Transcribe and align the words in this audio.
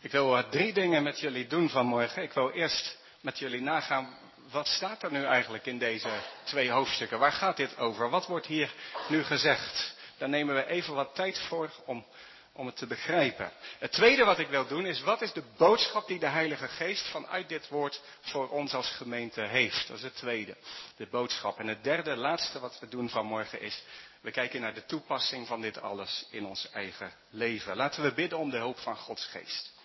Ik 0.00 0.10
wil 0.10 0.48
drie 0.48 0.72
dingen 0.72 1.02
met 1.02 1.20
jullie 1.20 1.46
doen 1.46 1.68
vanmorgen. 1.68 2.22
Ik 2.22 2.32
wil 2.32 2.50
eerst 2.50 2.98
met 3.20 3.38
jullie 3.38 3.60
nagaan, 3.60 4.16
wat 4.50 4.66
staat 4.66 5.02
er 5.02 5.12
nu 5.12 5.24
eigenlijk 5.24 5.66
in 5.66 5.78
deze 5.78 6.08
twee 6.44 6.70
hoofdstukken? 6.70 7.18
Waar 7.18 7.32
gaat 7.32 7.56
dit 7.56 7.78
over? 7.78 8.10
Wat 8.10 8.26
wordt 8.26 8.46
hier 8.46 8.72
nu 9.08 9.22
gezegd? 9.24 9.94
Daar 10.18 10.28
nemen 10.28 10.54
we 10.54 10.66
even 10.66 10.94
wat 10.94 11.14
tijd 11.14 11.38
voor 11.38 11.70
om, 11.84 12.06
om 12.52 12.66
het 12.66 12.76
te 12.76 12.86
begrijpen. 12.86 13.52
Het 13.78 13.92
tweede 13.92 14.24
wat 14.24 14.38
ik 14.38 14.48
wil 14.48 14.66
doen 14.66 14.86
is, 14.86 15.00
wat 15.00 15.22
is 15.22 15.32
de 15.32 15.42
boodschap 15.56 16.06
die 16.06 16.18
de 16.18 16.26
Heilige 16.26 16.68
Geest 16.68 17.08
vanuit 17.08 17.48
dit 17.48 17.68
woord 17.68 18.00
voor 18.20 18.48
ons 18.48 18.74
als 18.74 18.90
gemeente 18.90 19.40
heeft? 19.40 19.88
Dat 19.88 19.96
is 19.96 20.02
het 20.02 20.16
tweede, 20.16 20.56
de 20.96 21.06
boodschap. 21.06 21.58
En 21.58 21.66
het 21.66 21.84
derde, 21.84 22.16
laatste 22.16 22.60
wat 22.60 22.78
we 22.80 22.88
doen 22.88 23.08
vanmorgen 23.08 23.60
is, 23.60 23.82
we 24.20 24.30
kijken 24.30 24.60
naar 24.60 24.74
de 24.74 24.86
toepassing 24.86 25.46
van 25.46 25.60
dit 25.60 25.80
alles 25.80 26.26
in 26.30 26.46
ons 26.46 26.70
eigen 26.70 27.12
leven. 27.30 27.76
Laten 27.76 28.02
we 28.02 28.12
bidden 28.12 28.38
om 28.38 28.50
de 28.50 28.56
hulp 28.56 28.78
van 28.78 28.96
Gods 28.96 29.26
Geest. 29.26 29.76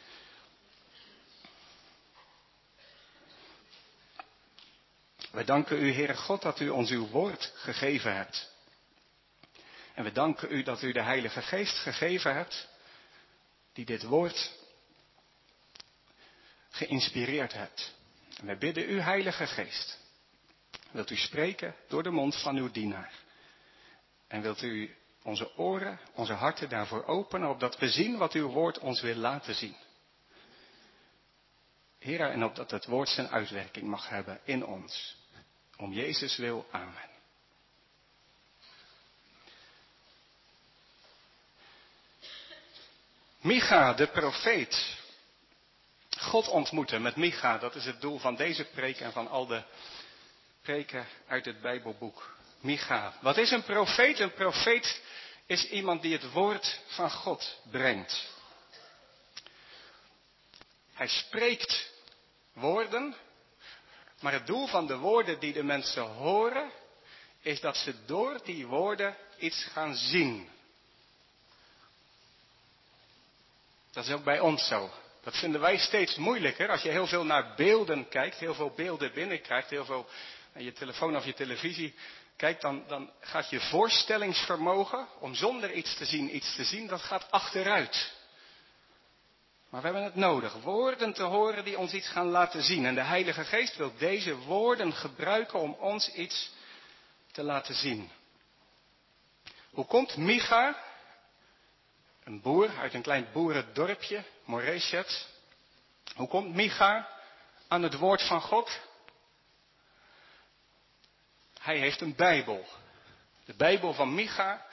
We 5.34 5.44
danken 5.44 5.84
u, 5.84 5.94
Heere 5.94 6.16
God, 6.16 6.42
dat 6.42 6.60
u 6.60 6.70
ons 6.70 6.90
uw 6.90 7.08
woord 7.08 7.52
gegeven 7.56 8.16
hebt. 8.16 8.52
En 9.94 10.04
we 10.04 10.12
danken 10.12 10.52
u 10.52 10.64
dat 10.64 10.82
u 10.82 10.92
de 10.92 11.02
Heilige 11.02 11.42
Geest 11.42 11.78
gegeven 11.78 12.36
hebt, 12.36 12.68
die 13.74 13.86
dit 13.86 14.04
woord 14.04 14.52
geïnspireerd 16.70 17.54
hebt. 17.54 17.94
En 18.40 18.46
wij 18.46 18.58
bidden 18.58 18.90
u, 18.90 19.00
Heilige 19.00 19.48
Geest, 19.48 20.00
wilt 20.92 21.10
u 21.10 21.16
spreken 21.16 21.76
door 21.88 22.04
de 22.04 22.12
mond 22.12 22.42
van 22.42 22.56
uw 22.56 22.72
dienaar. 22.72 23.14
En 24.28 24.42
wilt 24.42 24.62
u 24.62 24.96
onze 25.24 25.58
oren, 25.58 26.00
onze 26.14 26.34
harten 26.34 26.70
daarvoor 26.70 27.06
openen, 27.06 27.50
opdat 27.50 27.78
we 27.78 27.90
zien 27.90 28.18
wat 28.18 28.34
uw 28.34 28.48
woord 28.48 28.80
ons 28.80 29.02
wil 29.02 29.16
laten 29.16 29.56
zien. 29.56 29.76
Heer, 32.00 32.22
en 32.22 32.44
opdat 32.44 32.72
het 32.72 32.86
woord 32.86 33.10
zijn 33.10 33.30
uitwerking 33.30 33.88
mag 33.88 34.10
hebben 34.10 34.40
in 34.44 34.66
ons. 34.66 35.22
Om 35.84 35.94
Jezus 35.94 36.38
wil, 36.38 36.66
amen. 36.72 37.10
Micha, 43.42 43.94
de 43.94 44.08
profeet. 44.08 44.98
God 46.18 46.48
ontmoeten 46.48 47.02
met 47.02 47.16
Micha, 47.16 47.58
dat 47.58 47.76
is 47.76 47.86
het 47.86 48.02
doel 48.02 48.20
van 48.20 48.36
deze 48.36 48.66
preek 48.66 49.00
en 49.00 49.12
van 49.12 49.28
al 49.28 49.46
de 49.46 49.64
preken 50.62 51.08
uit 51.28 51.46
het 51.46 51.62
Bijbelboek. 51.62 52.36
Micha. 52.60 53.14
Wat 53.22 53.38
is 53.38 53.52
een 53.52 53.64
profeet? 53.64 54.20
Een 54.20 54.34
profeet 54.34 55.02
is 55.46 55.70
iemand 55.70 56.02
die 56.02 56.14
het 56.14 56.32
woord 56.32 56.82
van 56.88 57.12
God 57.12 57.58
brengt. 57.72 58.30
Hij 60.94 61.08
spreekt 61.08 61.92
woorden 62.54 63.16
maar 64.24 64.34
het 64.34 64.48
doel 64.48 64.68
van 64.68 64.88
de 64.88 64.98
woorden 64.98 65.40
die 65.40 65.54
de 65.54 65.64
mensen 65.64 66.04
horen, 66.04 66.72
is 67.42 67.62
dat 67.62 67.78
ze 67.78 68.06
door 68.06 68.40
die 68.44 68.68
woorden 68.68 69.16
iets 69.38 69.64
gaan 69.64 69.96
zien. 69.96 70.50
Dat 73.92 74.06
is 74.06 74.12
ook 74.12 74.24
bij 74.24 74.40
ons 74.40 74.68
zo. 74.68 74.90
Dat 75.24 75.38
vinden 75.38 75.62
wij 75.62 75.78
steeds 75.78 76.16
moeilijker. 76.16 76.70
Als 76.70 76.82
je 76.82 76.90
heel 76.90 77.08
veel 77.08 77.26
naar 77.26 77.54
beelden 77.56 78.10
kijkt, 78.10 78.38
heel 78.38 78.54
veel 78.54 78.74
beelden 78.76 79.14
binnenkrijgt, 79.14 79.70
heel 79.70 79.86
veel 79.86 80.10
naar 80.54 80.64
je 80.64 80.74
telefoon 80.74 81.16
of 81.16 81.26
je 81.26 81.34
televisie 81.34 81.94
kijkt, 82.36 82.62
dan, 82.62 82.84
dan 82.88 83.12
gaat 83.20 83.50
je 83.50 83.60
voorstellingsvermogen 83.60 85.08
om 85.20 85.36
zonder 85.36 85.72
iets 85.72 85.98
te 85.98 86.06
zien 86.06 86.36
iets 86.36 86.56
te 86.56 86.64
zien, 86.64 86.88
dat 86.88 87.02
gaat 87.02 87.32
achteruit. 87.32 88.14
Maar 89.74 89.82
we 89.82 89.88
hebben 89.88 90.06
het 90.06 90.16
nodig, 90.16 90.54
woorden 90.54 91.14
te 91.14 91.24
horen 91.24 91.64
die 91.64 91.78
ons 91.78 91.94
iets 91.94 92.08
gaan 92.08 92.28
laten 92.28 92.64
zien. 92.64 92.86
En 92.86 92.96
de 92.96 93.04
Heilige 93.04 93.44
Geest 93.44 93.76
wil 93.76 93.92
deze 93.98 94.36
woorden 94.36 94.94
gebruiken 94.94 95.60
om 95.60 95.74
ons 95.74 96.14
iets 96.14 96.52
te 97.32 97.44
laten 97.44 97.76
zien. 97.76 98.12
Hoe 99.70 99.86
komt 99.86 100.18
Micha, 100.18 100.84
een 102.24 102.42
boer 102.42 102.78
uit 102.78 102.94
een 102.94 103.02
klein 103.02 103.28
boerendorpje, 103.32 104.24
Moreshet, 104.46 105.28
hoe 106.16 106.28
komt 106.28 106.54
Micha 106.56 107.10
aan 107.68 107.84
het 107.84 107.94
woord 107.94 108.22
van 108.28 108.42
God? 108.42 108.80
Hij 111.60 111.78
heeft 111.78 112.02
een 112.02 112.16
Bijbel. 112.16 112.66
De 113.46 113.54
Bijbel 113.54 113.94
van 113.94 114.16
Micha, 114.16 114.66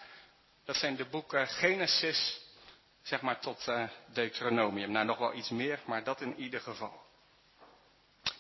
dat 0.65 0.77
zijn 0.77 0.97
de 0.97 1.05
boeken 1.05 1.47
Genesis, 1.47 2.41
zeg 3.03 3.21
maar 3.21 3.41
tot 3.41 3.67
uh, 3.69 3.89
Deuteronomium. 4.07 4.91
Nou, 4.91 5.07
nog 5.07 5.19
wel 5.19 5.35
iets 5.35 5.51
meer, 5.51 5.81
maar 5.85 6.05
dat 6.05 6.21
in 6.21 6.35
ieder 6.37 6.61
geval. 6.61 7.09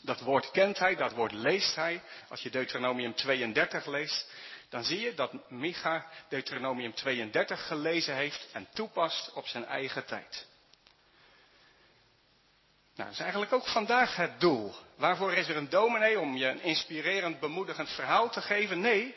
Dat 0.00 0.20
woord 0.20 0.50
kent 0.50 0.78
hij, 0.78 0.96
dat 0.96 1.12
woord 1.12 1.32
leest 1.32 1.74
hij. 1.74 2.02
Als 2.28 2.42
je 2.42 2.50
Deuteronomium 2.50 3.14
32 3.14 3.86
leest, 3.86 4.30
dan 4.68 4.84
zie 4.84 5.00
je 5.00 5.14
dat 5.14 5.50
Micha 5.50 6.06
Deuteronomium 6.28 6.94
32 6.94 7.66
gelezen 7.66 8.14
heeft 8.14 8.48
en 8.52 8.68
toepast 8.74 9.32
op 9.32 9.46
zijn 9.46 9.64
eigen 9.64 10.06
tijd. 10.06 10.48
Nou, 12.94 13.08
dat 13.08 13.12
is 13.12 13.20
eigenlijk 13.20 13.52
ook 13.52 13.66
vandaag 13.66 14.16
het 14.16 14.40
doel. 14.40 14.74
Waarvoor 14.96 15.32
is 15.32 15.48
er 15.48 15.56
een 15.56 15.68
dominee 15.68 16.20
om 16.20 16.36
je 16.36 16.46
een 16.46 16.62
inspirerend, 16.62 17.40
bemoedigend 17.40 17.90
verhaal 17.90 18.30
te 18.30 18.40
geven? 18.40 18.80
Nee, 18.80 19.14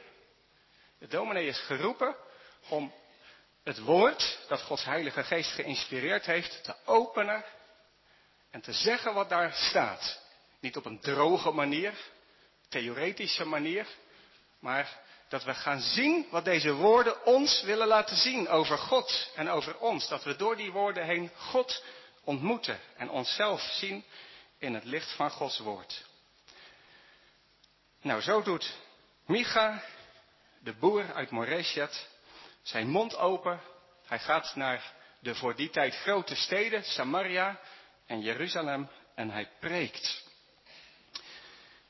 de 0.99 1.07
dominee 1.07 1.47
is 1.47 1.59
geroepen 1.59 2.15
om 2.69 2.93
het 3.63 3.79
woord 3.79 4.39
dat 4.47 4.61
Gods 4.61 4.83
Heilige 4.83 5.23
Geest 5.23 5.51
geïnspireerd 5.51 6.25
heeft 6.25 6.63
te 6.63 6.75
openen 6.85 7.43
en 8.51 8.61
te 8.61 8.73
zeggen 8.73 9.13
wat 9.13 9.29
daar 9.29 9.53
staat. 9.53 10.21
Niet 10.59 10.77
op 10.77 10.85
een 10.85 10.99
droge 10.99 11.51
manier, 11.51 11.93
theoretische 12.69 13.45
manier, 13.45 13.87
maar 14.59 14.99
dat 15.27 15.43
we 15.43 15.53
gaan 15.53 15.79
zien 15.81 16.27
wat 16.29 16.45
deze 16.45 16.73
woorden 16.73 17.25
ons 17.25 17.61
willen 17.61 17.87
laten 17.87 18.17
zien 18.17 18.49
over 18.49 18.77
God 18.77 19.31
en 19.35 19.49
over 19.49 19.77
ons. 19.77 20.07
Dat 20.07 20.23
we 20.23 20.35
door 20.35 20.55
die 20.55 20.71
woorden 20.71 21.05
heen 21.05 21.31
God 21.37 21.83
ontmoeten 22.23 22.79
en 22.97 23.09
onszelf 23.09 23.61
zien 23.61 24.03
in 24.57 24.73
het 24.73 24.83
licht 24.83 25.11
van 25.11 25.29
Gods 25.29 25.59
woord. 25.59 26.05
Nou, 28.01 28.21
zo 28.21 28.41
doet 28.41 28.73
Micha, 29.25 29.83
de 30.59 30.73
boer 30.73 31.13
uit 31.13 31.29
Moreshet, 31.29 32.07
zijn 32.63 32.89
mond 32.89 33.17
open. 33.17 33.61
Hij 34.05 34.19
gaat 34.19 34.55
naar 34.55 34.93
de 35.19 35.35
voor 35.35 35.55
die 35.55 35.69
tijd 35.69 35.95
grote 35.95 36.35
steden, 36.35 36.83
Samaria 36.83 37.59
en 38.05 38.21
Jeruzalem, 38.21 38.89
en 39.15 39.29
hij 39.29 39.49
preekt. 39.59 40.23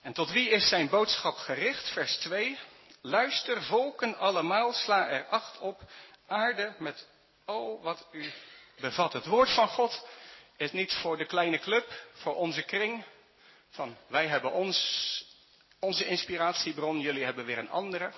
En 0.02 0.14
tot 0.14 0.32
wie 0.32 0.50
is 0.50 0.70
zijn 0.70 0.90
boodschap 0.90 1.36
gericht? 1.36 1.90
Vers 1.90 2.18
2. 2.18 2.60
Luister, 3.02 3.64
volken 3.64 4.18
allemaal, 4.18 4.74
sla 4.74 5.08
er 5.08 5.26
acht 5.26 5.60
op, 5.60 5.82
aarde 6.28 6.76
met 6.80 7.08
al 7.46 7.82
wat 7.82 8.08
u 8.12 8.32
bevat. 8.80 9.14
Het 9.14 9.26
woord 9.26 9.50
van 9.50 9.68
God 9.68 10.08
is 10.58 10.72
niet 10.72 10.94
voor 10.94 11.18
de 11.18 11.26
kleine 11.26 11.60
club, 11.60 12.06
voor 12.14 12.36
onze 12.36 12.64
kring. 12.64 13.04
Van 13.70 13.98
wij 14.08 14.28
hebben 14.28 14.52
ons, 14.52 14.78
onze 15.80 16.06
inspiratiebron, 16.06 17.00
jullie 17.00 17.24
hebben 17.24 17.46
weer 17.46 17.58
een 17.58 17.70
andere. 17.70 18.12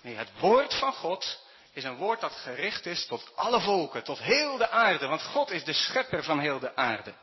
Nee, 0.00 0.14
het 0.14 0.38
woord 0.40 0.74
van 0.74 0.92
God 0.92 1.40
is 1.72 1.84
een 1.84 1.96
woord 1.96 2.20
dat 2.20 2.32
gericht 2.32 2.86
is 2.86 3.06
tot 3.06 3.36
alle 3.36 3.60
volken, 3.60 4.04
tot 4.04 4.18
heel 4.18 4.56
de 4.56 4.68
aarde, 4.68 5.06
want 5.06 5.22
God 5.22 5.50
is 5.50 5.64
de 5.64 5.72
schepper 5.72 6.24
van 6.24 6.40
heel 6.40 6.58
de 6.58 6.76
aarde. 6.76 7.14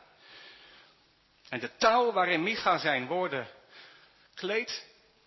En 1.48 1.60
de 1.60 1.76
taal 1.76 2.12
waarin 2.12 2.42
Micha 2.42 2.78
zijn 2.78 3.06
woorden 3.06 3.48
kleedt, 4.34 4.84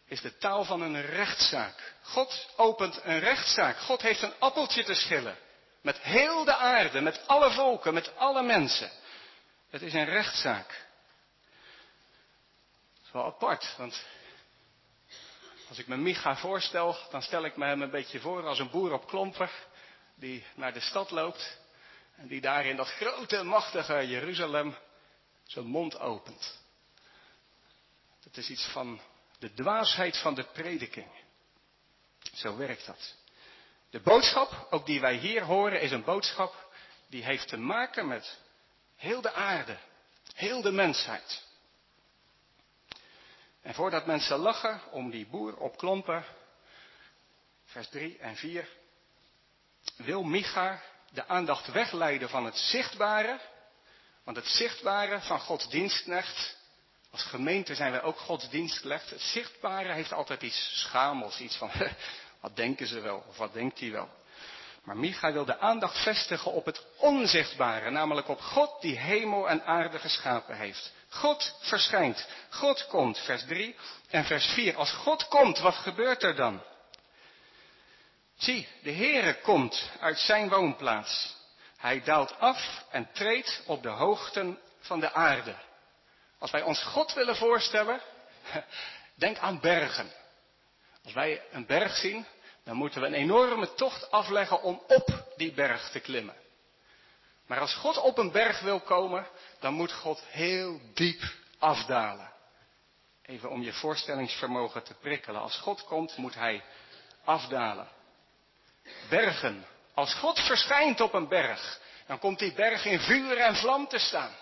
is 0.07 0.22
de 0.22 0.38
taal 0.38 0.63
van 0.63 0.81
een 0.81 1.06
rechtszaak. 1.06 1.94
God 2.01 2.50
opent 2.56 3.00
een 3.03 3.19
rechtszaak. 3.19 3.78
God 3.78 4.01
heeft 4.01 4.22
een 4.22 4.33
appeltje 4.39 4.83
te 4.83 4.94
schillen. 4.94 5.38
Met 5.81 6.00
heel 6.00 6.44
de 6.44 6.56
aarde, 6.56 7.01
met 7.01 7.28
alle 7.28 7.51
volken, 7.51 7.94
met 7.94 8.17
alle 8.17 8.44
mensen. 8.44 8.92
Het 9.69 9.81
is 9.81 9.94
een 9.94 10.06
rechtszaak. 10.06 10.68
Dat 12.94 13.06
is 13.06 13.12
wel 13.12 13.25
apart, 13.25 13.74
want 13.77 14.06
als 15.73 15.81
ik 15.81 15.87
me 15.87 15.97
Micha 15.97 16.35
voorstel, 16.35 16.97
dan 17.11 17.21
stel 17.21 17.45
ik 17.45 17.57
me 17.57 17.65
hem 17.65 17.81
een 17.81 17.89
beetje 17.89 18.19
voor 18.19 18.47
als 18.47 18.59
een 18.59 18.69
boer 18.69 18.93
op 18.93 19.07
klomper 19.07 19.51
die 20.15 20.45
naar 20.55 20.73
de 20.73 20.79
stad 20.79 21.11
loopt 21.11 21.59
en 22.15 22.27
die 22.27 22.41
daar 22.41 22.65
in 22.65 22.75
dat 22.75 22.87
grote, 22.87 23.43
machtige 23.43 24.07
Jeruzalem 24.07 24.75
zijn 25.43 25.65
mond 25.65 25.99
opent. 25.99 26.61
Dat 28.23 28.37
is 28.37 28.49
iets 28.49 28.65
van 28.65 29.01
de 29.39 29.53
dwaasheid 29.53 30.17
van 30.17 30.33
de 30.33 30.43
prediking. 30.43 31.11
Zo 32.33 32.57
werkt 32.57 32.85
dat. 32.85 33.15
De 33.89 33.99
boodschap, 33.99 34.67
ook 34.69 34.85
die 34.85 34.99
wij 34.99 35.15
hier 35.15 35.43
horen, 35.43 35.81
is 35.81 35.91
een 35.91 36.03
boodschap 36.03 36.73
die 37.07 37.23
heeft 37.23 37.47
te 37.47 37.57
maken 37.57 38.07
met 38.07 38.39
heel 38.95 39.21
de 39.21 39.33
aarde, 39.33 39.77
heel 40.33 40.61
de 40.61 40.71
mensheid. 40.71 41.43
En 43.63 43.74
voordat 43.74 44.06
mensen 44.06 44.38
lachen 44.38 44.81
om 44.92 45.10
die 45.10 45.27
boer 45.27 45.57
op 45.57 45.77
klompen, 45.77 46.25
vers 47.65 47.89
3 47.89 48.18
en 48.18 48.36
4, 48.36 48.68
wil 49.95 50.24
Micha 50.24 50.81
de 51.12 51.27
aandacht 51.27 51.71
wegleiden 51.71 52.30
van 52.30 52.45
het 52.45 52.57
zichtbare 52.57 53.39
Want 54.24 54.38
het 54.38 54.48
zichtbare 54.48 55.19
van 55.21 55.39
Gods 55.39 55.69
dienstknecht, 55.69 56.57
als 57.12 57.24
gemeente 57.24 57.75
zijn 57.75 57.92
wij 57.92 58.01
ook 58.01 58.18
Gods 58.18 58.50
dienstknecht. 58.50 59.10
Het 59.10 59.21
zichtbare 59.21 59.94
heeft 59.94 60.13
altijd 60.13 60.42
iets 60.42 60.81
schamels, 60.81 61.39
iets 61.39 61.56
van, 61.56 61.71
wat 62.42 62.56
denken 62.56 62.88
ze 62.88 63.00
wel, 63.00 63.24
of 63.27 63.38
wat 63.38 63.54
denkt 63.54 63.80
hij 63.80 63.92
wel. 63.92 64.09
Maar 64.83 64.98
Micha 64.98 65.31
wil 65.31 65.45
de 65.45 65.59
aandacht 65.59 66.04
vestigen 66.04 66.51
op 66.51 66.66
het 66.66 66.86
onzichtbare, 66.98 67.89
namelijk 67.89 68.27
op 68.27 68.39
God 68.39 68.81
die 68.81 68.98
hemel 68.98 69.50
en 69.50 69.66
aarde 69.66 70.00
geschapen 70.00 70.57
heeft. 70.57 70.94
God 71.13 71.56
verschijnt, 71.60 72.27
God 72.50 72.88
komt, 72.88 73.19
vers 73.19 73.45
3 73.45 73.75
en 74.10 74.25
vers 74.25 74.45
4. 74.45 74.75
Als 74.75 74.92
God 74.92 75.27
komt, 75.27 75.60
wat 75.60 75.75
gebeurt 75.75 76.24
er 76.24 76.36
dan? 76.36 76.63
Zie, 78.38 78.68
de 78.81 78.92
Heere 78.92 79.42
komt 79.42 79.89
uit 80.00 80.18
zijn 80.18 80.50
woonplaats. 80.50 81.36
Hij 81.77 82.04
daalt 82.04 82.39
af 82.39 82.83
en 82.92 83.10
treedt 83.13 83.63
op 83.65 83.83
de 83.83 83.89
hoogten 83.89 84.60
van 84.80 85.00
de 85.00 85.12
aarde. 85.12 85.56
Als 86.39 86.51
wij 86.51 86.62
ons 86.62 86.83
God 86.83 87.13
willen 87.13 87.36
voorstellen, 87.36 88.01
denk 89.16 89.38
aan 89.38 89.59
bergen. 89.59 90.12
Als 91.04 91.13
wij 91.13 91.42
een 91.51 91.66
berg 91.66 91.95
zien, 91.95 92.25
dan 92.63 92.75
moeten 92.75 93.01
we 93.01 93.07
een 93.07 93.13
enorme 93.13 93.74
tocht 93.74 94.12
afleggen 94.12 94.62
om 94.62 94.83
op 94.88 95.33
die 95.36 95.54
berg 95.54 95.89
te 95.89 96.00
klimmen. 96.00 96.43
Maar 97.48 97.60
als 97.60 97.74
God 97.74 97.98
op 97.98 98.18
een 98.18 98.31
berg 98.31 98.60
wil 98.60 98.80
komen, 98.80 99.28
dan 99.60 99.74
moet 99.74 99.92
God 99.92 100.24
heel 100.28 100.80
diep 100.94 101.22
afdalen. 101.60 102.31
Even 103.22 103.50
om 103.50 103.62
je 103.62 103.74
voorstellingsvermogen 103.74 104.84
te 104.84 104.94
prikkelen. 104.94 105.42
Als 105.42 105.57
God 105.57 105.84
komt, 105.84 106.18
moet 106.18 106.36
hij 106.36 106.63
afdalen. 107.24 107.88
Bergen. 109.10 109.66
Als 109.94 110.13
God 110.13 110.40
verschijnt 110.40 111.01
op 111.01 111.13
een 111.13 111.28
berg, 111.28 111.80
dan 112.07 112.19
komt 112.19 112.40
die 112.40 112.54
berg 112.54 112.86
in 112.86 113.00
vuur 113.00 113.38
en 113.38 113.56
vlam 113.56 113.88
te 113.88 114.00
staan. 114.00 114.36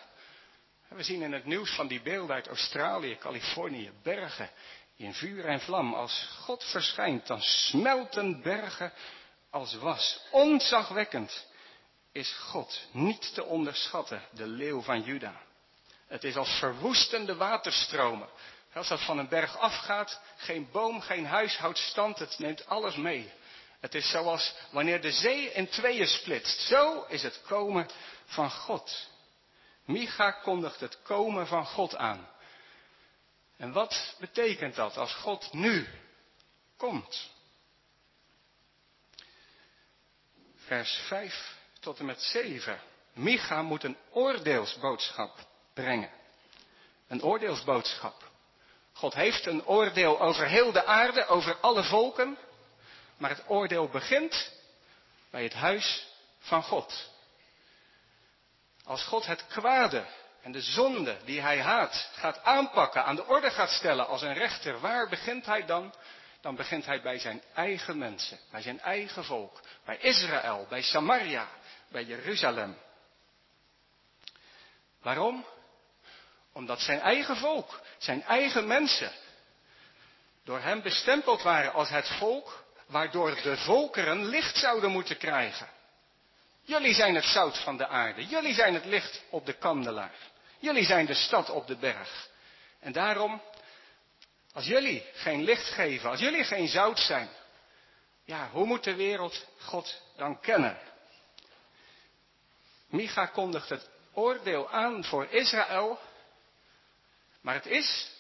We 0.88 1.04
zien 1.04 1.22
in 1.22 1.34
het 1.34 1.46
nieuws 1.46 1.76
van 1.76 1.88
die 1.88 2.02
beelden 2.02 2.36
uit 2.36 2.48
Australië, 2.48 3.18
Californië, 3.18 3.92
bergen 4.04 4.50
in 4.96 5.14
vuur 5.14 5.46
en 5.46 5.62
vlam. 5.62 5.94
Als 5.94 6.28
God 6.40 6.64
verschijnt, 6.64 7.28
dan 7.28 7.42
smelten 7.42 8.42
bergen 8.42 8.94
als 9.50 9.74
was. 9.74 10.22
Onzagwekkend 10.32 11.48
is 12.12 12.34
God 12.34 12.82
niet 12.92 13.34
te 13.34 13.44
onderschatten, 13.44 14.24
de 14.32 14.48
leeuw 14.48 14.82
van 14.82 15.02
Juda. 15.02 15.42
Het 16.08 16.24
is 16.24 16.36
als 16.36 16.60
verwoestende 16.60 17.36
waterstromen. 17.36 18.30
Als 18.74 18.88
dat 18.88 19.06
van 19.06 19.18
een 19.18 19.28
berg 19.28 19.58
afgaat, 19.58 20.22
geen 20.38 20.70
boom, 20.72 21.02
geen 21.02 21.26
huis 21.26 21.58
houdt 21.58 21.78
stand, 21.78 22.20
het 22.20 22.40
neemt 22.40 22.66
alles 22.66 22.96
mee. 22.96 23.32
Het 23.80 23.96
is 23.96 24.10
zoals 24.10 24.54
wanneer 24.72 25.02
de 25.02 25.12
zee 25.12 25.52
in 25.52 25.70
tweeën 25.70 26.08
splitst. 26.08 26.60
Zo 26.60 27.06
is 27.08 27.24
het 27.24 27.42
komen 27.42 27.90
van 28.26 28.52
God. 28.52 29.10
Micha 29.86 30.32
kondigt 30.32 30.80
het 30.80 31.02
komen 31.02 31.48
van 31.48 31.66
God 31.66 31.96
aan. 31.96 32.30
En 33.58 33.72
wat 33.72 34.16
betekent 34.20 34.76
dat 34.76 34.98
als 34.98 35.14
God 35.14 35.54
nu 35.54 35.88
komt? 36.78 37.30
Vers 40.56 40.96
5 41.08 41.60
tot 41.82 42.00
en 42.00 42.06
met 42.06 42.22
7. 42.22 42.80
Micha 43.14 43.62
moet 43.62 43.84
een 43.84 43.98
oordeelsboodschap 44.12 45.40
brengen. 45.74 46.10
Een 47.08 47.24
oordeelsboodschap. 47.24 48.24
God 48.94 49.14
heeft 49.14 49.46
een 49.46 49.66
oordeel 49.66 50.20
over 50.20 50.48
heel 50.48 50.72
de 50.72 50.86
aarde, 50.86 51.26
over 51.26 51.58
alle 51.60 51.84
volken. 51.84 52.38
Maar 53.18 53.30
het 53.30 53.44
oordeel 53.48 53.88
begint 53.88 54.52
bij 55.30 55.44
het 55.44 55.54
huis 55.54 56.08
van 56.40 56.64
God. 56.64 57.10
Als 58.84 59.04
God 59.04 59.26
het 59.26 59.48
kwade 59.48 60.06
en 60.42 60.52
de 60.52 60.62
zonde 60.62 61.18
die 61.26 61.42
hij 61.42 61.62
haat 61.62 62.10
gaat 62.14 62.44
aanpakken, 62.44 63.06
aan 63.06 63.16
de 63.16 63.26
orde 63.26 63.52
gaat 63.52 63.70
stellen 63.70 64.08
als 64.08 64.22
een 64.22 64.34
rechter, 64.34 64.80
waar 64.80 65.10
begint 65.10 65.46
hij 65.46 65.66
dan? 65.66 65.94
Dan 66.42 66.56
begint 66.56 66.86
hij 66.86 67.02
bij 67.02 67.20
zijn 67.20 67.42
eigen 67.54 67.98
mensen, 67.98 68.40
bij 68.52 68.62
zijn 68.62 68.80
eigen 68.80 69.24
volk, 69.24 69.62
bij 69.86 69.98
Israël, 69.98 70.66
bij 70.70 70.82
Samaria, 70.82 71.48
bij 71.92 72.04
Jeruzalem. 72.04 72.78
Waarom? 75.02 75.46
Omdat 76.54 76.80
zijn 76.82 77.00
eigen 77.00 77.38
volk, 77.38 77.82
zijn 77.98 78.24
eigen 78.24 78.68
mensen, 78.68 79.12
door 80.44 80.60
hem 80.60 80.82
bestempeld 80.82 81.42
waren 81.42 81.74
als 81.74 81.90
het 81.90 82.08
volk 82.08 82.64
waardoor 82.88 83.42
de 83.42 83.58
volkeren 83.58 84.26
licht 84.26 84.58
zouden 84.58 84.92
moeten 84.92 85.18
krijgen. 85.18 85.70
Jullie 86.62 86.94
zijn 86.94 87.16
het 87.16 87.26
zout 87.26 87.58
van 87.58 87.78
de 87.78 87.88
aarde. 87.88 88.26
Jullie 88.26 88.54
zijn 88.54 88.74
het 88.74 88.86
licht 88.86 89.24
op 89.30 89.46
de 89.46 89.54
kandelaar. 89.54 90.14
Jullie 90.60 90.86
zijn 90.86 91.06
de 91.06 91.14
stad 91.14 91.50
op 91.50 91.68
de 91.68 91.76
berg. 91.76 92.30
En 92.80 92.92
daarom, 92.92 93.42
als 94.54 94.66
jullie 94.66 95.06
geen 95.14 95.44
licht 95.44 95.68
geven, 95.68 96.10
als 96.10 96.20
jullie 96.20 96.44
geen 96.44 96.68
zout 96.68 97.00
zijn, 97.00 97.30
ja, 98.26 98.50
hoe 98.50 98.66
moet 98.66 98.84
de 98.84 98.96
wereld 98.96 99.46
God 99.60 100.02
dan 100.18 100.40
kennen? 100.40 100.78
Micha 102.92 103.26
kondigt 103.26 103.70
het 103.70 103.90
oordeel 104.14 104.70
aan 104.70 105.04
voor 105.04 105.26
Israël, 105.26 106.00
maar 107.42 107.54
het 107.54 107.66
is 107.66 108.12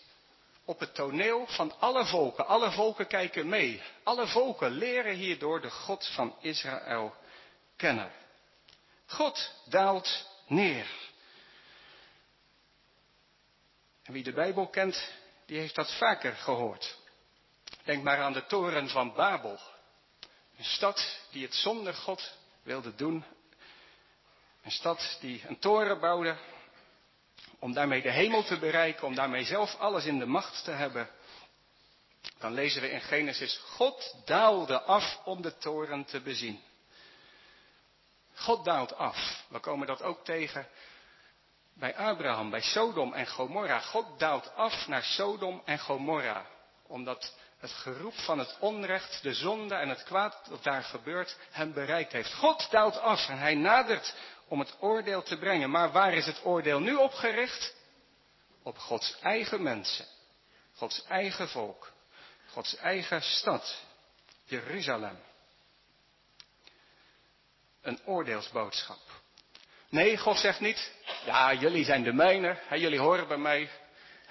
op 0.65 0.79
het 0.79 0.95
toneel 0.95 1.47
van 1.47 1.79
alle 1.79 2.05
volken. 2.05 2.47
Alle 2.47 2.71
volken 2.71 3.07
kijken 3.07 3.49
mee. 3.49 3.81
Alle 4.03 4.27
volken 4.27 4.71
leren 4.71 5.15
hierdoor 5.15 5.61
de 5.61 5.69
God 5.69 6.07
van 6.07 6.35
Israël 6.41 7.15
kennen. 7.75 8.11
God 9.05 9.53
daalt 9.65 10.27
neer. 10.47 10.87
En 14.03 14.13
wie 14.13 14.23
de 14.23 14.33
Bijbel 14.33 14.67
kent, 14.67 15.11
die 15.45 15.57
heeft 15.57 15.75
dat 15.75 15.97
vaker 15.97 16.33
gehoord. 16.35 16.97
Denk 17.83 18.03
maar 18.03 18.21
aan 18.21 18.33
de 18.33 18.45
toren 18.45 18.89
van 18.89 19.13
Babel. 19.13 19.59
Een 20.57 20.63
stad 20.63 21.19
die 21.31 21.45
het 21.45 21.55
zonder 21.55 21.93
God 21.93 22.33
wilde 22.63 22.95
doen. 22.95 23.25
Een 24.63 24.71
stad 24.71 25.17
die 25.19 25.43
een 25.47 25.59
toren 25.59 25.99
bouwde 25.99 26.37
om 27.59 27.73
daarmee 27.73 28.01
de 28.01 28.11
hemel 28.11 28.43
te 28.43 28.59
bereiken, 28.59 29.07
om 29.07 29.15
daarmee 29.15 29.43
zelf 29.43 29.75
alles 29.75 30.05
in 30.05 30.19
de 30.19 30.25
macht 30.25 30.63
te 30.63 30.71
hebben. 30.71 31.09
Dan 32.37 32.53
lezen 32.53 32.81
we 32.81 32.91
in 32.91 33.01
Genesis, 33.01 33.57
God 33.57 34.15
daalde 34.25 34.81
af 34.81 35.19
om 35.25 35.41
de 35.41 35.57
toren 35.57 36.05
te 36.05 36.21
bezien. 36.21 36.61
God 38.33 38.65
daalt 38.65 38.95
af. 38.95 39.45
We 39.49 39.59
komen 39.59 39.87
dat 39.87 40.01
ook 40.01 40.25
tegen 40.25 40.67
bij 41.73 41.95
Abraham, 41.95 42.49
bij 42.49 42.61
Sodom 42.61 43.13
en 43.13 43.27
Gomorra. 43.27 43.79
God 43.79 44.19
daalt 44.19 44.55
af 44.55 44.87
naar 44.87 45.03
Sodom 45.03 45.61
en 45.65 45.79
Gomorra. 45.79 46.45
Omdat 46.87 47.35
het 47.57 47.71
geroep 47.71 48.13
van 48.13 48.39
het 48.39 48.57
onrecht, 48.59 49.23
de 49.23 49.33
zonde 49.33 49.75
en 49.75 49.89
het 49.89 50.03
kwaad 50.03 50.45
dat 50.49 50.63
daar 50.63 50.83
gebeurt, 50.83 51.37
hem 51.51 51.73
bereikt 51.73 52.11
heeft. 52.11 52.33
God 52.33 52.67
daalt 52.71 52.99
af 52.99 53.29
en 53.29 53.37
hij 53.37 53.55
nadert 53.55 54.15
om 54.51 54.59
het 54.59 54.75
oordeel 54.79 55.23
te 55.23 55.37
brengen. 55.37 55.69
Maar 55.69 55.91
waar 55.91 56.13
is 56.13 56.25
het 56.25 56.45
oordeel 56.45 56.79
nu 56.79 56.95
op 56.95 57.13
gericht? 57.13 57.75
Op 58.63 58.77
Gods 58.77 59.19
eigen 59.21 59.63
mensen. 59.63 60.05
Gods 60.73 61.03
eigen 61.05 61.49
volk. 61.49 61.91
Gods 62.47 62.75
eigen 62.75 63.21
stad. 63.21 63.81
Jeruzalem. 64.43 65.19
Een 67.81 67.99
oordeelsboodschap. 68.05 68.99
Nee, 69.89 70.17
God 70.17 70.37
zegt 70.37 70.59
niet, 70.59 70.91
ja, 71.25 71.53
jullie 71.53 71.83
zijn 71.85 72.03
de 72.03 72.13
mijne, 72.13 72.57
hè, 72.67 72.75
jullie 72.75 72.99
horen 72.99 73.27
bij 73.27 73.37
mij, 73.37 73.69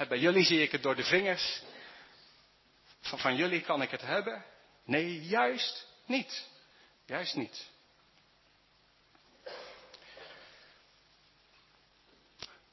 bij 0.08 0.18
jullie 0.18 0.44
zie 0.44 0.62
ik 0.62 0.72
het 0.72 0.82
door 0.82 0.96
de 0.96 1.04
vingers, 1.04 1.62
van 3.00 3.36
jullie 3.36 3.60
kan 3.60 3.82
ik 3.82 3.90
het 3.90 4.02
hebben. 4.02 4.44
Nee, 4.84 5.22
juist 5.22 5.86
niet. 6.06 6.46
Juist 7.06 7.34
niet. 7.34 7.68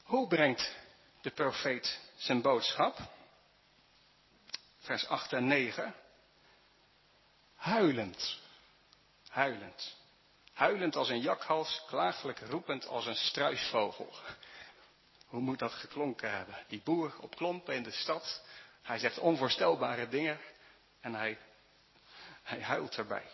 Hoe 0.08 0.26
brengt 0.26 0.76
de 1.20 1.30
profeet 1.30 2.00
zijn 2.16 2.42
boodschap? 2.42 2.98
Vers 4.78 5.06
8 5.06 5.32
en 5.32 5.46
9. 5.46 5.94
Huilend. 7.56 8.38
Huilend. 9.28 9.96
Huilend 10.52 10.96
als 10.96 11.08
een 11.08 11.20
jakhals, 11.20 11.82
klaaglijk 11.86 12.38
roepend 12.38 12.86
als 12.86 13.06
een 13.06 13.16
struisvogel. 13.16 14.12
Hoe 15.26 15.40
moet 15.40 15.58
dat 15.58 15.72
geklonken 15.72 16.30
hebben? 16.30 16.64
Die 16.68 16.80
boer 16.84 17.14
op 17.20 17.36
klompen 17.36 17.74
in 17.74 17.82
de 17.82 17.92
stad. 17.92 18.42
Hij 18.82 18.98
zegt 18.98 19.18
onvoorstelbare 19.18 20.08
dingen 20.08 20.40
en 21.00 21.14
hij, 21.14 21.38
hij 22.42 22.62
huilt 22.62 22.96
erbij. 22.96 23.30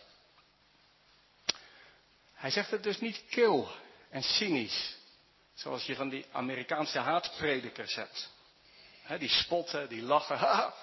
Hij 2.33 2.49
zegt 2.49 2.71
het 2.71 2.83
dus 2.83 2.99
niet 2.99 3.25
kil 3.29 3.71
en 4.09 4.23
cynisch. 4.23 5.03
Zoals 5.55 5.85
je 5.85 5.95
van 5.95 6.09
die 6.09 6.25
Amerikaanse 6.31 6.99
haatpredikers 6.99 7.95
hebt. 7.95 8.29
die 9.19 9.29
spotten, 9.29 9.89
die 9.89 10.01
lachen. 10.01 10.37
Haha, 10.37 10.73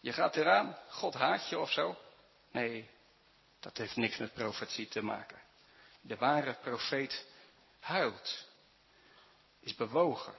je 0.00 0.12
gaat 0.12 0.36
eraan, 0.36 0.78
God 0.88 1.14
haat 1.14 1.48
je 1.48 1.58
of 1.58 1.70
zo. 1.70 1.96
Nee, 2.50 2.90
dat 3.60 3.76
heeft 3.76 3.96
niks 3.96 4.16
met 4.16 4.34
profetie 4.34 4.88
te 4.88 5.02
maken. 5.02 5.40
De 6.00 6.16
ware 6.16 6.54
profeet 6.54 7.26
huilt. 7.80 8.46
is 9.60 9.74
bewogen. 9.74 10.34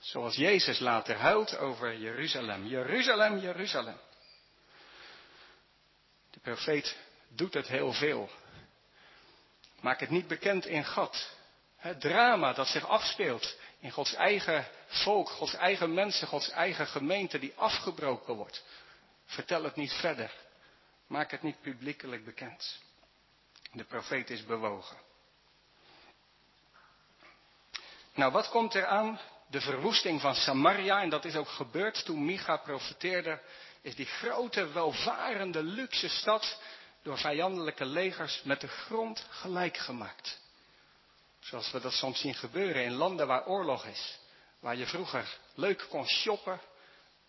Zoals 0.00 0.36
Jezus 0.36 0.78
later 0.78 1.16
huilt 1.16 1.56
over 1.56 1.96
Jeruzalem. 1.96 2.66
Jeruzalem, 2.66 3.38
Jeruzalem. 3.38 3.98
De 6.30 6.40
profeet 6.40 6.96
doet 7.28 7.54
het 7.54 7.68
heel 7.68 7.92
veel. 7.92 8.30
Maak 9.80 10.00
het 10.00 10.10
niet 10.10 10.28
bekend 10.28 10.66
in 10.66 10.86
God. 10.86 11.30
Het 11.82 12.00
drama 12.00 12.52
dat 12.52 12.66
zich 12.66 12.88
afspeelt 12.88 13.56
in 13.78 13.90
Gods 13.90 14.14
eigen 14.14 14.66
volk, 14.86 15.28
Gods 15.28 15.54
eigen 15.54 15.94
mensen, 15.94 16.28
Gods 16.28 16.50
eigen 16.50 16.86
gemeente 16.86 17.38
die 17.38 17.52
afgebroken 17.56 18.34
wordt. 18.34 18.64
Vertel 19.26 19.64
het 19.64 19.76
niet 19.76 19.92
verder. 19.92 20.32
Maak 21.06 21.30
het 21.30 21.42
niet 21.42 21.60
publiekelijk 21.60 22.24
bekend. 22.24 22.78
De 23.72 23.84
profeet 23.84 24.30
is 24.30 24.44
bewogen. 24.44 24.96
Nou, 28.14 28.32
wat 28.32 28.48
komt 28.48 28.74
er 28.74 28.86
aan? 28.86 29.20
De 29.46 29.60
verwoesting 29.60 30.20
van 30.20 30.34
Samaria, 30.34 31.02
en 31.02 31.08
dat 31.08 31.24
is 31.24 31.36
ook 31.36 31.48
gebeurd 31.48 32.04
toen 32.04 32.24
Micha 32.24 32.56
profeteerde, 32.56 33.40
is 33.80 33.94
die 33.94 34.06
grote, 34.06 34.72
welvarende, 34.72 35.62
luxe 35.62 36.08
stad 36.08 36.60
door 37.02 37.18
vijandelijke 37.18 37.84
legers 37.84 38.42
met 38.42 38.60
de 38.60 38.68
grond 38.68 39.26
gelijk 39.30 39.76
gemaakt. 39.76 40.41
Zoals 41.42 41.70
we 41.70 41.80
dat 41.80 41.92
soms 41.92 42.20
zien 42.20 42.34
gebeuren 42.34 42.84
in 42.84 42.92
landen 42.92 43.26
waar 43.26 43.46
oorlog 43.46 43.86
is. 43.86 44.18
Waar 44.60 44.76
je 44.76 44.86
vroeger 44.86 45.38
leuk 45.54 45.86
kon 45.88 46.06
shoppen 46.06 46.60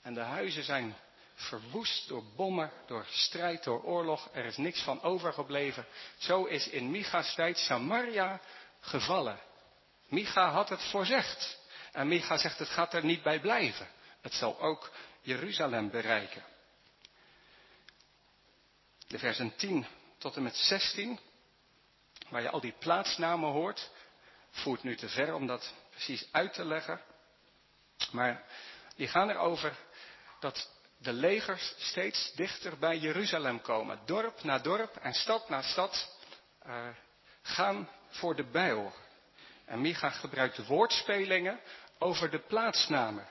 en 0.01 0.13
de 0.13 0.19
huizen 0.19 0.63
zijn 0.63 0.95
verwoest 1.35 2.07
door 2.07 2.23
bommen, 2.35 2.71
door 2.87 3.05
strijd, 3.09 3.63
door 3.63 3.83
oorlog. 3.83 4.29
Er 4.33 4.45
is 4.45 4.57
niks 4.57 4.81
van 4.81 5.01
overgebleven. 5.01 5.85
Zo 6.17 6.45
is 6.45 6.67
in 6.67 6.91
Micha's 6.91 7.35
tijd 7.35 7.57
Samaria 7.57 8.41
gevallen. 8.79 9.39
Micha 10.07 10.51
had 10.51 10.69
het 10.69 10.83
voorzegd. 10.83 11.59
En 11.91 12.07
Micha 12.07 12.37
zegt 12.37 12.59
het 12.59 12.69
gaat 12.69 12.93
er 12.93 13.05
niet 13.05 13.23
bij 13.23 13.39
blijven. 13.39 13.87
Het 14.21 14.33
zal 14.33 14.59
ook 14.59 14.91
Jeruzalem 15.21 15.89
bereiken. 15.89 16.43
De 19.07 19.19
versen 19.19 19.55
10 19.55 19.85
tot 20.17 20.35
en 20.35 20.43
met 20.43 20.55
16, 20.55 21.19
waar 22.29 22.41
je 22.41 22.49
al 22.49 22.59
die 22.59 22.75
plaatsnamen 22.79 23.49
hoort, 23.49 23.91
voert 24.53 24.83
nu 24.83 24.95
te 24.95 25.09
ver 25.09 25.33
om 25.33 25.47
dat 25.47 25.73
precies 25.89 26.27
uit 26.31 26.53
te 26.53 26.65
leggen. 26.65 27.01
Maar 28.11 28.43
die 28.95 29.07
gaan 29.07 29.29
erover 29.29 29.75
dat 30.39 30.71
de 30.97 31.13
legers 31.13 31.73
steeds 31.77 32.33
dichter 32.35 32.77
bij 32.77 32.97
Jeruzalem 32.97 33.61
komen. 33.61 33.99
Dorp 34.05 34.43
na 34.43 34.59
dorp 34.59 34.95
en 34.95 35.13
stad 35.13 35.49
na 35.49 35.61
stad 35.61 36.17
uh, 36.67 36.87
gaan 37.41 37.89
voor 38.09 38.35
de 38.35 38.43
bijl. 38.43 38.93
En 39.65 39.81
Micha 39.81 40.09
gebruikt 40.09 40.67
woordspelingen 40.67 41.59
over 41.99 42.29
de 42.29 42.39
plaatsnamen 42.39 43.27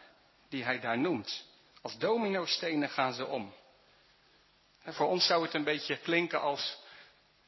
die 0.48 0.64
hij 0.64 0.80
daar 0.80 0.98
noemt. 0.98 1.44
Als 1.82 1.98
dominostenen 1.98 2.88
gaan 2.88 3.12
ze 3.12 3.26
om. 3.26 3.54
En 4.82 4.94
voor 4.94 5.08
ons 5.08 5.26
zou 5.26 5.42
het 5.42 5.54
een 5.54 5.64
beetje 5.64 5.96
klinken 5.98 6.40
als 6.40 6.78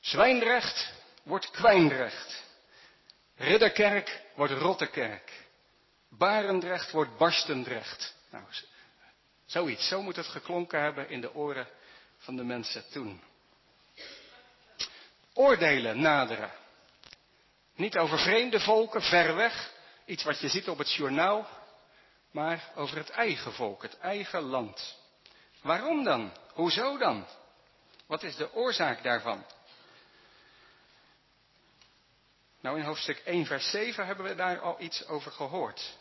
Zwijndrecht 0.01 0.93
wordt 1.23 1.51
Kwijndrecht. 1.51 2.44
Ridderkerk 3.37 4.23
wordt 4.35 4.53
Rottekerk. 4.53 5.33
Barendrecht 6.09 6.91
wordt 6.91 7.17
Barstendrecht. 7.17 8.15
Nou, 8.31 8.45
zoiets. 9.47 9.89
Zo 9.89 10.03
moet 10.03 10.17
het 10.17 10.27
geklonken 10.27 10.81
hebben 10.81 11.09
in 11.09 11.21
de 11.21 11.35
oren 11.35 11.69
van 12.19 12.37
de 12.37 12.45
mensen 12.45 12.85
toen. 12.91 13.23
Oordelen 15.33 16.01
naderen. 16.01 16.51
Niet 17.75 17.99
over 17.99 18.19
vreemde 18.19 18.61
volken, 18.61 19.03
ver 19.03 19.35
weg. 19.35 19.73
Iets 20.07 20.25
wat 20.25 20.41
je 20.41 20.49
ziet 20.49 20.69
op 20.69 20.79
het 20.79 20.93
journaal. 20.93 21.49
Maar 22.31 22.71
over 22.75 22.97
het 22.97 23.11
eigen 23.11 23.53
volk, 23.53 23.83
het 23.83 23.99
eigen 23.99 24.43
land. 24.43 24.99
Waarom 25.63 26.05
dan? 26.05 26.33
Hoezo 26.53 26.99
dan? 26.99 27.27
Wat 28.07 28.23
is 28.23 28.37
de 28.37 28.55
oorzaak 28.55 29.03
daarvan? 29.03 29.45
Nou, 32.65 32.79
in 32.79 32.85
hoofdstuk 32.85 33.19
1, 33.19 33.47
vers 33.47 33.71
7 33.71 34.07
hebben 34.07 34.25
we 34.25 34.35
daar 34.35 34.61
al 34.61 34.77
iets 34.81 35.07
over 35.07 35.33
gehoord. 35.33 35.97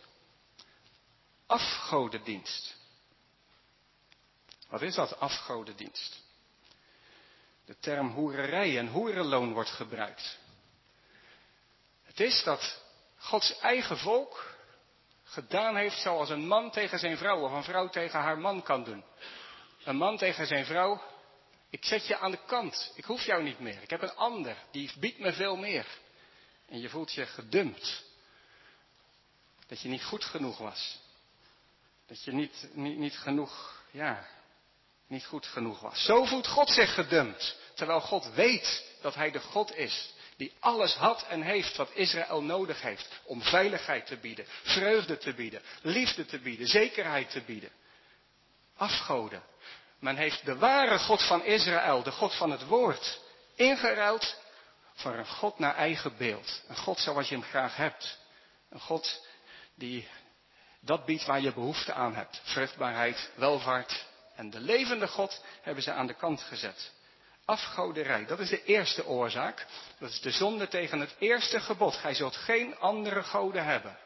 Afgodendienst. 1.45 2.75
Wat 4.69 4.81
is 4.81 4.95
dat, 4.95 5.19
afgodendienst? 5.19 6.23
De 7.65 7.79
term 7.79 8.07
hoererij 8.07 8.77
en 8.77 8.87
hoerenloon 8.87 9.53
wordt 9.53 9.69
gebruikt. 9.69 10.37
Het 12.03 12.19
is 12.19 12.43
dat 12.43 12.81
Gods 13.17 13.59
eigen 13.59 13.97
volk 13.97 14.55
gedaan 15.23 15.75
heeft 15.75 16.01
zoals 16.01 16.29
een 16.29 16.47
man 16.47 16.71
tegen 16.71 16.99
zijn 16.99 17.17
vrouw 17.17 17.39
of 17.39 17.51
een 17.51 17.63
vrouw 17.63 17.89
tegen 17.89 18.19
haar 18.19 18.37
man 18.37 18.63
kan 18.63 18.83
doen. 18.83 19.03
Een 19.83 19.97
man 19.97 20.17
tegen 20.17 20.47
zijn 20.47 20.65
vrouw, 20.65 21.01
ik 21.69 21.85
zet 21.85 22.07
je 22.07 22.17
aan 22.17 22.31
de 22.31 22.45
kant, 22.45 22.91
ik 22.95 23.05
hoef 23.05 23.23
jou 23.23 23.43
niet 23.43 23.59
meer, 23.59 23.81
ik 23.81 23.89
heb 23.89 24.01
een 24.01 24.15
ander, 24.15 24.57
die 24.71 24.91
biedt 24.99 25.19
me 25.19 25.33
veel 25.33 25.55
meer. 25.55 26.01
En 26.73 26.79
je 26.79 26.89
voelt 26.89 27.13
je 27.13 27.25
gedumpt. 27.25 28.03
Dat 29.67 29.81
je 29.81 29.89
niet 29.89 30.03
goed 30.03 30.25
genoeg 30.25 30.57
was. 30.57 30.99
Dat 32.07 32.23
je 32.23 32.31
niet, 32.31 32.69
niet, 32.71 32.97
niet 32.97 33.17
genoeg, 33.17 33.83
ja, 33.91 34.27
niet 35.07 35.25
goed 35.25 35.45
genoeg 35.45 35.79
was. 35.79 36.03
Zo 36.03 36.25
voelt 36.25 36.47
God 36.47 36.69
zich 36.69 36.93
gedumpt. 36.93 37.57
Terwijl 37.75 38.01
God 38.01 38.33
weet 38.33 38.83
dat 39.01 39.15
Hij 39.15 39.31
de 39.31 39.39
God 39.39 39.75
is 39.75 40.13
die 40.35 40.53
alles 40.59 40.95
had 40.95 41.27
en 41.27 41.41
heeft 41.41 41.75
wat 41.75 41.91
Israël 41.93 42.43
nodig 42.43 42.81
heeft 42.81 43.07
om 43.23 43.41
veiligheid 43.41 44.05
te 44.05 44.17
bieden, 44.17 44.45
vreugde 44.63 45.17
te 45.17 45.33
bieden, 45.33 45.61
liefde 45.81 46.25
te 46.25 46.39
bieden, 46.39 46.67
zekerheid 46.67 47.29
te 47.29 47.41
bieden. 47.41 47.71
Afgoden. 48.75 49.43
Men 49.99 50.15
heeft 50.15 50.45
de 50.45 50.55
ware 50.55 50.99
God 50.99 51.23
van 51.23 51.43
Israël, 51.43 52.03
de 52.03 52.11
God 52.11 52.33
van 52.33 52.51
het 52.51 52.65
woord, 52.65 53.19
ingeruild 53.55 54.41
voor 54.93 55.13
een 55.13 55.27
God 55.27 55.59
naar 55.59 55.75
eigen 55.75 56.17
beeld. 56.17 56.63
Een 56.67 56.77
God 56.77 56.99
zoals 56.99 57.29
je 57.29 57.35
hem 57.35 57.43
graag 57.43 57.75
hebt. 57.75 58.17
Een 58.69 58.79
God 58.79 59.27
die 59.75 60.07
dat 60.79 61.05
biedt 61.05 61.25
waar 61.25 61.41
je 61.41 61.53
behoefte 61.53 61.93
aan 61.93 62.15
hebt. 62.15 62.41
Vruchtbaarheid, 62.43 63.31
welvaart. 63.35 64.05
En 64.35 64.49
de 64.49 64.59
levende 64.59 65.07
God 65.07 65.43
hebben 65.61 65.83
ze 65.83 65.91
aan 65.91 66.07
de 66.07 66.13
kant 66.13 66.41
gezet. 66.41 66.91
Afgoderij, 67.45 68.25
dat 68.25 68.39
is 68.39 68.49
de 68.49 68.63
eerste 68.63 69.05
oorzaak. 69.05 69.65
Dat 69.99 70.09
is 70.09 70.21
de 70.21 70.31
zonde 70.31 70.67
tegen 70.67 70.99
het 70.99 71.15
eerste 71.19 71.59
gebod. 71.59 71.95
Gij 71.95 72.13
zult 72.13 72.35
geen 72.35 72.77
andere 72.77 73.23
goden 73.23 73.65
hebben. 73.65 73.97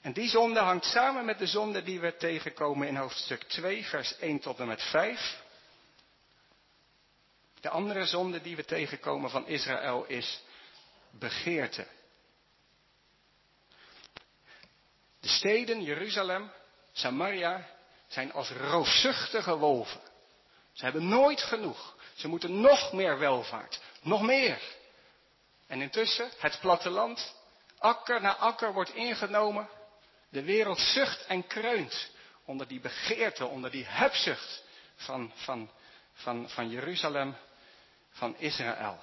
En 0.00 0.12
die 0.12 0.28
zonde 0.28 0.60
hangt 0.60 0.84
samen 0.84 1.24
met 1.24 1.38
de 1.38 1.46
zonde 1.46 1.82
die 1.82 2.00
we 2.00 2.16
tegenkomen 2.16 2.88
in 2.88 2.96
hoofdstuk 2.96 3.42
2, 3.42 3.84
vers 3.84 4.18
1 4.18 4.38
tot 4.38 4.58
en 4.58 4.66
met 4.66 4.82
5. 4.82 5.42
De 7.68 7.74
andere 7.74 8.06
zonde 8.06 8.40
die 8.40 8.56
we 8.56 8.64
tegenkomen 8.64 9.30
van 9.30 9.46
Israël 9.46 10.04
is 10.06 10.40
begeerte. 11.10 11.86
De 15.20 15.28
steden 15.28 15.82
Jeruzalem, 15.82 16.50
Samaria 16.92 17.68
zijn 18.06 18.32
als 18.32 18.50
roofzuchtige 18.50 19.56
wolven. 19.56 20.00
Ze 20.72 20.84
hebben 20.84 21.08
nooit 21.08 21.42
genoeg. 21.42 21.96
Ze 22.14 22.28
moeten 22.28 22.60
nog 22.60 22.92
meer 22.92 23.18
welvaart. 23.18 23.80
Nog 24.02 24.22
meer. 24.22 24.60
En 25.66 25.80
intussen, 25.80 26.30
het 26.38 26.58
platteland, 26.60 27.34
akker 27.78 28.20
na 28.20 28.36
akker 28.36 28.72
wordt 28.72 28.94
ingenomen. 28.94 29.68
De 30.28 30.42
wereld 30.42 30.78
zucht 30.78 31.26
en 31.26 31.46
kreunt 31.46 32.10
onder 32.44 32.68
die 32.68 32.80
begeerte, 32.80 33.46
onder 33.46 33.70
die 33.70 33.84
hebzucht 33.84 34.64
van, 34.96 35.32
van, 35.34 35.70
van, 36.12 36.50
van 36.50 36.68
Jeruzalem, 36.70 37.36
van 38.10 38.38
Israël. 38.38 39.02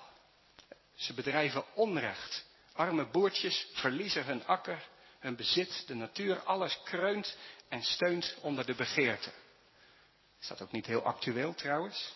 Ze 0.95 1.13
bedrijven 1.13 1.65
onrecht. 1.73 2.45
Arme 2.73 3.05
boertjes 3.05 3.67
verliezen 3.73 4.25
hun 4.25 4.45
akker, 4.45 4.87
hun 5.19 5.35
bezit, 5.35 5.87
de 5.87 5.95
natuur, 5.95 6.43
alles 6.43 6.79
kreunt 6.83 7.37
en 7.69 7.83
steunt 7.83 8.35
onder 8.41 8.65
de 8.65 8.75
begeerte. 8.75 9.31
Is 10.41 10.47
dat 10.47 10.61
ook 10.61 10.71
niet 10.71 10.85
heel 10.85 11.03
actueel 11.03 11.53
trouwens? 11.53 12.13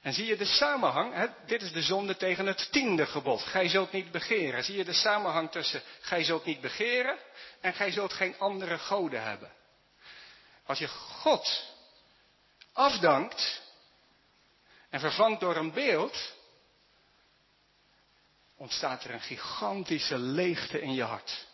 En 0.00 0.12
zie 0.12 0.26
je 0.26 0.36
de 0.36 0.44
samenhang? 0.44 1.34
Dit 1.46 1.62
is 1.62 1.72
de 1.72 1.82
zonde 1.82 2.16
tegen 2.16 2.46
het 2.46 2.72
tiende 2.72 3.06
gebod. 3.06 3.42
Gij 3.42 3.68
zult 3.68 3.92
niet 3.92 4.10
begeren. 4.10 4.64
Zie 4.64 4.76
je 4.76 4.84
de 4.84 4.92
samenhang 4.92 5.50
tussen 5.50 5.82
gij 6.00 6.24
zult 6.24 6.44
niet 6.44 6.60
begeren 6.60 7.18
en 7.60 7.74
gij 7.74 7.90
zult 7.90 8.12
geen 8.12 8.38
andere 8.38 8.78
goden 8.78 9.22
hebben. 9.22 9.52
Als 10.66 10.78
je 10.78 10.88
God 10.88 11.74
afdankt 12.72 13.62
en 14.90 15.00
vervangt 15.00 15.40
door 15.40 15.56
een 15.56 15.72
beeld, 15.72 16.32
ontstaat 18.56 19.04
er 19.04 19.10
een 19.10 19.20
gigantische 19.20 20.18
leegte 20.18 20.80
in 20.80 20.94
je 20.94 21.02
hart. 21.02 21.48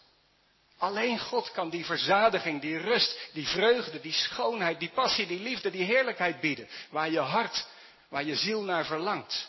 Alleen 0.78 1.19
God 1.19 1.50
kan 1.50 1.71
die 1.71 1.85
verzadiging, 1.85 2.61
die 2.61 2.78
rust, 2.78 3.19
die 3.33 3.47
vreugde, 3.47 4.00
die 4.00 4.12
schoonheid, 4.12 4.81
die 4.81 4.90
passie, 4.90 5.26
die 5.26 5.40
liefde, 5.40 5.71
die 5.71 5.85
heerlijkheid 5.85 6.40
bieden. 6.40 6.69
Waar 6.90 7.11
je 7.11 7.19
hart, 7.19 7.66
waar 8.09 8.25
je 8.25 8.37
ziel 8.37 8.62
naar 8.62 8.85
verlangt. 8.85 9.49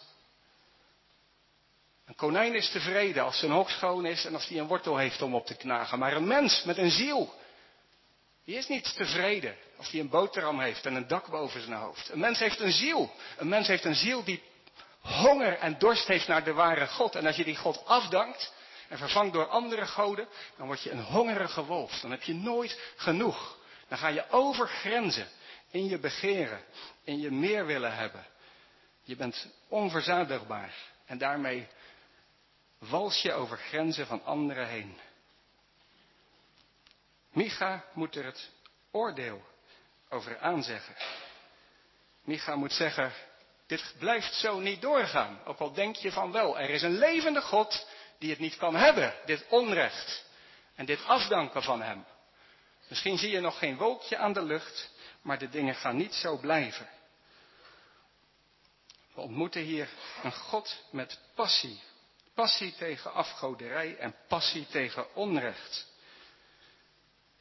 Een 2.06 2.16
konijn 2.16 2.56
is 2.56 2.70
tevreden 2.70 3.24
als 3.24 3.40
zijn 3.40 3.52
hok 3.52 3.70
schoon 3.70 4.06
is 4.06 4.26
en 4.26 4.34
als 4.34 4.48
hij 4.48 4.60
een 4.60 4.68
wortel 4.68 4.98
heeft 4.98 5.22
om 5.22 5.36
op 5.36 5.46
te 5.46 5.56
knagen. 5.56 6.00
Maar 6.00 6.14
een 6.14 6.28
mens 6.28 6.64
met 6.64 6.78
een 6.78 6.92
ziel, 6.92 7.34
die 8.48 8.58
is 8.58 8.68
niet 8.68 8.96
tevreden 8.96 9.56
als 9.78 9.92
hij 9.92 10.00
een 10.00 10.10
boterham 10.10 10.60
heeft 10.60 10.86
en 10.86 10.96
een 10.96 11.08
dak 11.08 11.30
boven 11.30 11.62
zijn 11.62 11.78
hoofd. 11.78 12.10
Een 12.10 12.20
mens 12.20 12.40
heeft 12.40 12.60
een 12.60 12.72
ziel. 12.72 13.14
Een 13.38 13.48
mens 13.48 13.68
heeft 13.68 13.84
een 13.84 13.96
ziel 13.96 14.24
die 14.24 14.44
honger 15.00 15.58
en 15.58 15.80
dorst 15.80 16.08
heeft 16.08 16.28
naar 16.28 16.44
de 16.44 16.54
ware 16.54 16.88
God. 16.88 17.16
En 17.16 17.26
als 17.26 17.36
je 17.36 17.44
die 17.44 17.56
God 17.56 17.86
afdankt 17.86 18.54
en 18.90 18.98
vervangt 18.98 19.34
door 19.34 19.48
andere 19.48 19.86
goden, 19.86 20.28
dan 20.58 20.66
word 20.66 20.82
je 20.82 20.92
een 20.92 21.04
hongerige 21.04 21.66
wolf. 21.66 22.00
Dan 22.00 22.12
heb 22.12 22.24
je 22.24 22.34
nooit 22.34 22.80
genoeg. 22.96 23.58
Dan 23.88 23.98
ga 23.98 24.08
je 24.08 24.30
over 24.30 24.68
grenzen 24.68 25.28
in 25.72 25.88
je 25.88 26.00
begeren, 26.00 26.62
in 27.04 27.20
je 27.20 27.32
meer 27.32 27.66
willen 27.66 27.96
hebben. 27.96 28.26
Je 29.04 29.16
bent 29.16 29.48
onverzadigbaar 29.68 30.74
en 31.06 31.18
daarmee 31.18 31.68
wals 32.78 33.22
je 33.22 33.34
over 33.34 33.58
grenzen 33.58 34.08
van 34.08 34.26
anderen 34.26 34.68
heen. 34.68 34.98
Micha 37.38 37.84
moet 37.94 38.16
er 38.16 38.26
het 38.26 38.50
oordeel 38.92 39.42
over 40.10 40.40
aanzeggen. 40.40 40.96
Micha 42.24 42.56
moet 42.56 42.74
zeggen, 42.74 43.14
dit 43.68 43.94
blijft 44.00 44.34
zo 44.34 44.60
niet 44.60 44.82
doorgaan. 44.82 45.46
Ook 45.46 45.60
al 45.60 45.74
denk 45.74 45.96
je 45.96 46.12
van 46.12 46.32
wel, 46.32 46.60
er 46.60 46.70
is 46.70 46.82
een 46.82 46.98
levende 46.98 47.42
God 47.42 47.88
die 48.20 48.30
het 48.30 48.40
niet 48.40 48.58
kan 48.58 48.76
hebben, 48.76 49.14
dit 49.26 49.46
onrecht. 49.50 50.26
En 50.76 50.86
dit 50.86 51.06
afdanken 51.06 51.64
van 51.64 51.82
hem. 51.82 52.06
Misschien 52.88 53.18
zie 53.18 53.32
je 53.32 53.40
nog 53.40 53.58
geen 53.58 53.78
wolkje 53.78 54.18
aan 54.18 54.34
de 54.34 54.44
lucht, 54.44 54.92
maar 55.22 55.38
de 55.38 55.50
dingen 55.50 55.76
gaan 55.76 55.96
niet 55.98 56.14
zo 56.14 56.38
blijven. 56.38 56.90
We 59.14 59.22
ontmoeten 59.22 59.62
hier 59.62 59.90
een 60.24 60.34
God 60.34 60.84
met 60.92 61.20
passie. 61.36 61.82
Passie 62.34 62.74
tegen 62.76 63.14
afgoderij 63.14 63.98
en 63.98 64.16
passie 64.28 64.68
tegen 64.68 65.16
onrecht. 65.16 65.96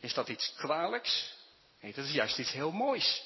Is 0.06 0.14
dat 0.14 0.28
iets 0.28 0.54
kwalijks? 0.56 1.34
Nee, 1.80 1.92
dat 1.92 2.04
is 2.04 2.12
juist 2.12 2.38
iets 2.38 2.52
heel 2.52 2.72
moois. 2.72 3.22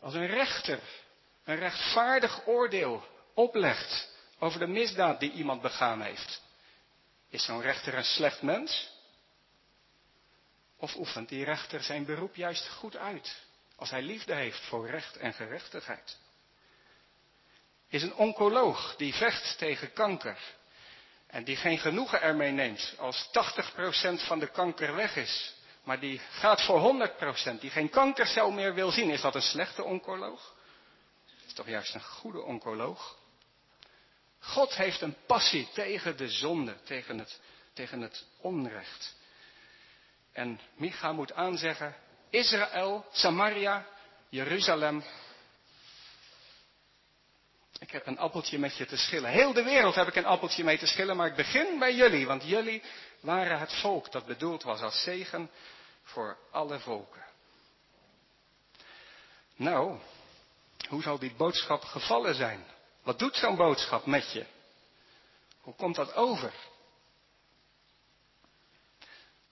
Als 0.00 0.14
een 0.14 0.26
rechter 0.26 0.80
een 1.44 1.56
rechtvaardig 1.56 2.46
oordeel 2.46 3.06
oplegt 3.34 4.10
over 4.38 4.58
de 4.58 4.66
misdaad 4.66 5.20
die 5.20 5.32
iemand 5.32 5.62
begaan 5.62 6.02
heeft, 6.02 6.42
is 7.28 7.44
zo'n 7.44 7.60
rechter 7.60 7.94
een 7.94 8.04
slecht 8.04 8.42
mens? 8.42 8.90
Of 10.76 10.96
oefent 10.96 11.28
die 11.28 11.44
rechter 11.44 11.82
zijn 11.82 12.04
beroep 12.04 12.34
juist 12.34 12.68
goed 12.68 12.96
uit, 12.96 13.36
als 13.76 13.90
hij 13.90 14.02
liefde 14.02 14.34
heeft 14.34 14.60
voor 14.60 14.90
recht 14.90 15.16
en 15.16 15.32
gerechtigheid? 15.32 16.18
Is 17.88 18.02
een 18.02 18.14
oncoloog 18.14 18.96
die 18.96 19.14
vecht 19.14 19.58
tegen 19.58 19.92
kanker 19.92 20.38
en 21.28 21.44
die 21.44 21.56
geen 21.56 21.78
genoegen 21.78 22.22
ermee 22.22 22.50
neemt 22.50 22.94
als 22.98 23.28
80% 23.28 23.30
van 24.26 24.38
de 24.38 24.50
kanker 24.50 24.94
weg 24.94 25.16
is, 25.16 25.54
maar 25.84 26.00
die 26.00 26.18
gaat 26.18 26.62
voor 26.62 27.10
100%, 27.56 27.60
die 27.60 27.70
geen 27.70 27.90
kankercel 27.90 28.50
meer 28.50 28.74
wil 28.74 28.90
zien, 28.90 29.10
is 29.10 29.20
dat 29.20 29.34
een 29.34 29.42
slechte 29.42 29.84
oncoloog? 29.84 30.54
Dat 31.26 31.46
is 31.46 31.52
toch 31.52 31.68
juist 31.68 31.94
een 31.94 32.02
goede 32.02 32.42
oncoloog? 32.42 33.16
God 34.40 34.74
heeft 34.74 35.00
een 35.00 35.16
passie 35.26 35.68
tegen 35.72 36.16
de 36.16 36.28
zonde, 36.28 36.76
tegen 36.82 37.18
het, 37.18 37.40
tegen 37.72 38.00
het 38.00 38.24
onrecht. 38.40 39.16
En 40.32 40.60
Micha 40.76 41.12
moet 41.12 41.32
aanzeggen, 41.32 41.94
Israël, 42.30 43.06
Samaria, 43.12 43.86
Jeruzalem. 44.28 45.04
Ik 47.88 47.94
heb 47.94 48.06
een 48.06 48.18
appeltje 48.18 48.58
met 48.58 48.76
je 48.76 48.86
te 48.86 48.96
schillen. 48.96 49.30
Heel 49.30 49.52
de 49.52 49.62
wereld 49.62 49.94
heb 49.94 50.08
ik 50.08 50.14
een 50.14 50.26
appeltje 50.26 50.64
mee 50.64 50.78
te 50.78 50.86
schillen, 50.86 51.16
maar 51.16 51.26
ik 51.26 51.34
begin 51.34 51.78
bij 51.78 51.94
jullie, 51.94 52.26
want 52.26 52.42
jullie 52.44 52.82
waren 53.20 53.58
het 53.58 53.72
volk 53.80 54.12
dat 54.12 54.26
bedoeld 54.26 54.62
was 54.62 54.80
als 54.80 55.02
zegen 55.02 55.50
voor 56.02 56.38
alle 56.50 56.78
volken. 56.78 57.24
Nou, 59.56 59.98
hoe 60.88 61.02
zal 61.02 61.18
die 61.18 61.34
boodschap 61.34 61.82
gevallen 61.82 62.34
zijn? 62.34 62.64
Wat 63.02 63.18
doet 63.18 63.36
zo'n 63.36 63.56
boodschap 63.56 64.06
met 64.06 64.32
je? 64.32 64.46
Hoe 65.60 65.74
komt 65.74 65.96
dat 65.96 66.14
over? 66.14 66.52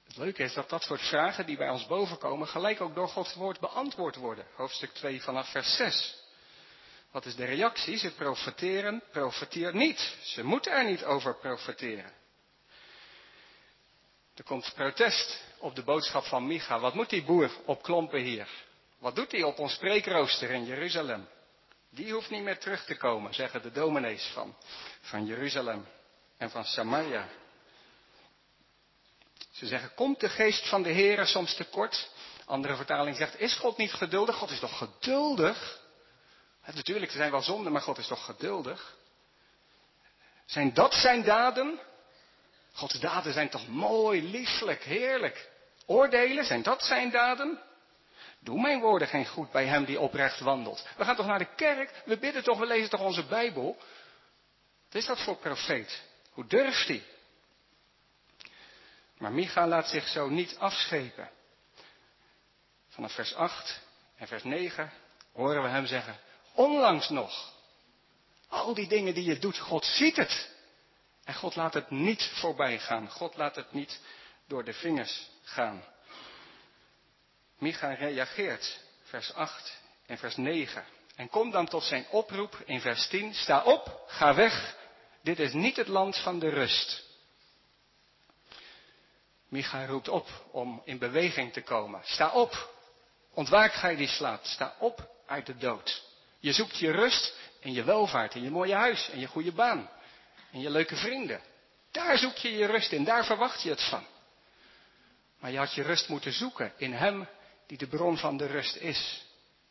Het 0.05 0.17
leuke 0.17 0.43
is 0.43 0.55
dat 0.55 0.69
dat 0.69 0.83
soort 0.83 1.03
vragen 1.03 1.47
die 1.47 1.57
bij 1.57 1.71
ons 1.71 1.87
bovenkomen 1.87 2.49
gelijk 2.49 2.81
ook 2.81 2.95
door 2.95 3.09
Gods 3.09 3.35
woord 3.35 3.61
beantwoord 3.61 4.17
worden. 4.17 4.47
Hoofdstuk 4.55 4.91
2 4.91 5.23
vanaf 5.23 5.51
vers 5.51 5.77
6. 5.77 6.26
Wat 7.17 7.27
is 7.27 7.37
de 7.37 7.45
reactie? 7.45 7.97
Ze 7.99 8.11
profeteren, 8.11 9.03
profeteer 9.13 9.75
niet. 9.75 10.17
Ze 10.23 10.45
moeten 10.45 10.73
er 10.73 10.85
niet 10.85 11.05
over 11.05 11.37
profeteren. 11.37 12.13
Er 14.35 14.45
komt 14.45 14.73
protest 14.75 15.41
op 15.59 15.75
de 15.75 15.83
boodschap 15.83 16.25
van 16.25 16.47
Micha. 16.47 16.79
Wat 16.79 16.95
moet 16.95 17.11
die 17.11 17.25
boer 17.25 17.51
op 17.65 17.83
klompen 17.83 18.21
hier? 18.21 18.49
Wat 18.99 19.15
doet 19.15 19.33
hij 19.33 19.43
op 19.43 19.59
ons 19.59 19.73
spreekrooster 19.73 20.51
in 20.51 20.65
Jeruzalem? 20.65 21.29
Die 21.91 22.13
hoeft 22.13 22.31
niet 22.31 22.43
meer 22.43 22.59
terug 22.59 22.85
te 22.85 22.97
komen, 22.97 23.35
zeggen 23.35 23.63
de 23.63 23.71
dominees 23.71 24.31
van, 24.33 24.57
van 25.01 25.27
Jeruzalem 25.27 25.87
en 26.37 26.51
van 26.51 26.65
Samaria. 26.65 27.29
Ze 29.51 29.67
zeggen, 29.67 29.95
komt 29.95 30.21
de 30.21 30.29
geest 30.29 30.69
van 30.69 30.83
de 30.83 30.93
Heere 30.93 31.27
soms 31.27 31.55
tekort? 31.55 32.11
Andere 32.45 32.77
vertaling 32.77 33.17
zegt, 33.17 33.41
is 33.41 33.55
God 33.55 33.77
niet 33.77 33.93
geduldig? 33.93 34.37
God 34.37 34.51
is 34.51 34.61
toch 34.61 34.79
geduldig? 34.79 35.85
Natuurlijk, 36.75 37.11
er 37.11 37.17
zijn 37.19 37.31
wel 37.31 37.43
zonden, 37.43 37.73
maar 37.73 37.83
God 37.83 37.99
is 37.99 38.07
toch 38.07 38.25
geduldig? 38.25 38.97
Zijn 40.47 40.75
dat 40.75 40.95
zijn 40.95 41.23
daden? 41.23 41.81
Gods 42.73 43.01
daden 43.01 43.33
zijn 43.33 43.49
toch 43.49 43.69
mooi, 43.69 44.23
lieflijk, 44.31 44.83
heerlijk. 44.83 45.51
Oordelen, 45.87 46.45
zijn 46.45 46.63
dat 46.63 46.83
zijn 46.83 47.11
daden? 47.11 47.63
Doe 48.41 48.61
mijn 48.61 48.81
woorden 48.81 49.09
geen 49.09 49.27
goed 49.27 49.51
bij 49.51 49.67
hem 49.67 49.85
die 49.85 50.01
oprecht 50.01 50.41
wandelt. 50.41 50.87
We 50.97 51.05
gaan 51.05 51.17
toch 51.17 51.27
naar 51.27 51.39
de 51.39 51.55
kerk, 51.55 52.03
we 52.05 52.19
bidden 52.19 52.43
toch, 52.43 52.59
we 52.59 52.67
lezen 52.67 52.91
toch 52.91 53.01
onze 53.01 53.25
Bijbel? 53.25 53.77
Wat 54.85 54.95
is 54.95 55.07
dat 55.07 55.21
voor 55.21 55.37
profeet? 55.37 56.03
Hoe 56.33 56.47
durft 56.47 56.89
hij? 56.89 57.03
Maar 59.19 59.33
Micha 59.33 59.67
laat 59.67 59.89
zich 59.89 60.09
zo 60.09 60.29
niet 60.29 60.57
afschepen. 60.59 61.31
Vanaf 62.89 63.13
vers 63.13 63.35
8 63.35 63.81
en 64.17 64.27
vers 64.27 64.45
9 64.45 64.93
horen 65.33 65.63
we 65.63 65.69
hem 65.69 65.87
zeggen, 65.87 66.19
onlangs 66.57 67.09
nog, 67.09 67.53
al 68.49 68.75
die 68.75 68.89
dingen 68.89 69.15
die 69.15 69.25
je 69.25 69.39
doet, 69.39 69.59
God 69.59 69.85
ziet 69.85 70.17
het. 70.17 70.55
En 71.25 71.35
God 71.35 71.57
laat 71.57 71.75
het 71.75 71.91
niet 71.91 72.31
voorbij 72.35 72.79
gaan. 72.79 73.11
God 73.11 73.37
laat 73.37 73.57
het 73.57 73.73
niet 73.73 74.01
door 74.47 74.65
de 74.65 74.73
vingers 74.73 75.29
gaan. 75.43 75.85
Micha 77.59 77.95
reageert, 77.95 78.81
vers 79.03 79.33
8 79.33 79.81
en 80.07 80.19
vers 80.19 80.37
9. 80.37 80.85
En 81.17 81.29
komt 81.29 81.53
dan 81.53 81.67
tot 81.67 81.83
zijn 81.83 82.07
oproep 82.11 82.63
in 82.65 82.81
vers 82.81 83.07
10. 83.07 83.35
Sta 83.35 83.63
op, 83.63 84.05
ga 84.07 84.35
weg. 84.35 84.77
Dit 85.23 85.39
is 85.39 85.53
niet 85.53 85.77
het 85.77 85.89
land 85.89 86.17
van 86.19 86.39
de 86.39 86.49
rust. 86.49 87.05
Micha 89.49 89.87
roept 89.87 90.09
op 90.09 90.29
om 90.51 90.83
in 90.85 90.99
beweging 90.99 91.53
te 91.53 91.63
komen. 91.63 92.01
Sta 92.05 92.31
op. 92.31 92.75
Ontwaak 93.35 93.73
gij 93.73 93.97
die 93.97 94.09
slaapt. 94.09 94.47
Sta 94.47 94.77
op 94.79 95.11
uit 95.27 95.47
de 95.47 95.57
dood. 95.57 96.06
Je 96.39 96.53
zoekt 96.53 96.79
je 96.79 96.91
rust 96.91 97.35
en 97.61 97.73
je 97.73 97.85
welvaart 97.85 98.35
in 98.35 98.43
je 98.43 98.51
mooie 98.51 98.75
huis 98.75 99.09
en 99.11 99.19
je 99.19 99.27
goede 99.27 99.53
baan 99.53 99.91
en 100.53 100.61
je 100.61 100.71
leuke 100.71 100.97
vrienden. 100.97 101.41
Daar 101.91 102.19
zoek 102.19 102.37
je 102.37 102.53
je 102.53 102.67
rust 102.67 102.93
in, 102.93 103.05
daar 103.05 103.25
verwacht 103.25 103.63
je 103.63 103.71
het 103.71 103.83
van. 103.83 104.07
Maar 105.39 105.51
je 105.51 105.59
had 105.59 105.75
je 105.75 105.83
rust 105.83 106.09
moeten 106.09 106.33
zoeken 106.33 106.73
in 106.77 106.93
Hem 106.93 107.29
die 107.67 107.79
de 107.79 107.87
bron 107.87 108.19
van 108.19 108.37
de 108.37 108.47
rust 108.47 108.77
is. 108.77 109.25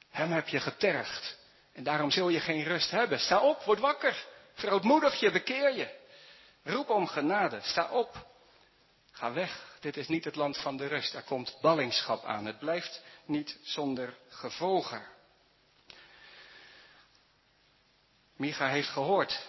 Hem 0.09 0.31
heb 0.31 0.47
je 0.47 0.59
getergd. 0.59 1.37
En 1.73 1.83
daarom 1.83 2.11
zul 2.11 2.29
je 2.29 2.39
geen 2.39 2.63
rust 2.63 2.91
hebben. 2.91 3.19
Sta 3.19 3.39
op, 3.39 3.63
word 3.63 3.79
wakker. 3.79 4.25
Verootmoedig 4.53 5.19
je, 5.19 5.31
bekeer 5.31 5.75
je. 5.75 5.89
Roep 6.63 6.89
om 6.89 7.07
genade. 7.07 7.59
Sta 7.61 7.89
op. 7.89 8.27
Ga 9.11 9.33
weg. 9.33 9.77
Dit 9.79 9.97
is 9.97 10.07
niet 10.07 10.23
het 10.23 10.35
land 10.35 10.57
van 10.57 10.77
de 10.77 10.87
rust. 10.87 11.13
Er 11.13 11.23
komt 11.23 11.57
ballingschap 11.61 12.23
aan. 12.23 12.45
Het 12.45 12.59
blijft 12.59 13.01
niet 13.25 13.57
zonder 13.63 14.17
gevolgen. 14.29 15.14
Micha 18.37 18.67
heeft 18.67 18.89
gehoord 18.89 19.39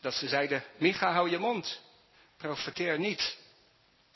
dat 0.00 0.14
ze 0.14 0.28
zeiden, 0.28 0.64
Micha, 0.76 1.12
hou 1.12 1.30
je 1.30 1.38
mond. 1.38 1.80
Profeteer 2.36 2.98
niet. 2.98 3.36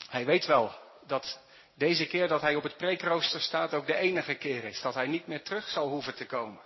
Hij 0.09 0.25
weet 0.25 0.45
wel 0.45 0.75
dat 1.07 1.39
deze 1.75 2.05
keer 2.05 2.27
dat 2.27 2.41
hij 2.41 2.55
op 2.55 2.63
het 2.63 2.77
preekrooster 2.77 3.41
staat 3.41 3.73
ook 3.73 3.87
de 3.87 3.95
enige 3.95 4.35
keer 4.35 4.63
is. 4.63 4.81
Dat 4.81 4.93
hij 4.93 5.07
niet 5.07 5.27
meer 5.27 5.43
terug 5.43 5.67
zal 5.67 5.87
hoeven 5.87 6.15
te 6.15 6.25
komen. 6.25 6.61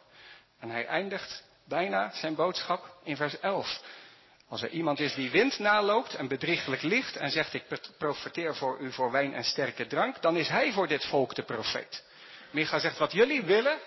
En 0.59 0.69
hij 0.69 0.85
eindigt 0.85 1.43
bijna 1.67 2.11
zijn 2.13 2.35
boodschap 2.35 2.97
in 3.03 3.15
vers 3.15 3.39
11. 3.39 3.81
Als 4.47 4.61
er 4.61 4.69
iemand 4.69 4.99
is 4.99 5.13
die 5.13 5.31
wind 5.31 5.59
naloopt 5.59 6.15
en 6.15 6.27
bedriegelijk 6.27 6.81
ligt 6.81 7.15
en 7.15 7.31
zegt 7.31 7.53
ik 7.53 7.63
profeteer 7.97 8.55
voor 8.55 8.79
u 8.79 8.91
voor 8.91 9.11
wijn 9.11 9.33
en 9.33 9.43
sterke 9.43 9.87
drank, 9.87 10.21
dan 10.21 10.37
is 10.37 10.47
hij 10.47 10.71
voor 10.71 10.87
dit 10.87 11.05
volk 11.05 11.35
de 11.35 11.43
profeet. 11.43 12.03
Micha 12.51 12.79
zegt 12.79 12.97
wat 12.97 13.11
jullie 13.11 13.41
willen, 13.41 13.79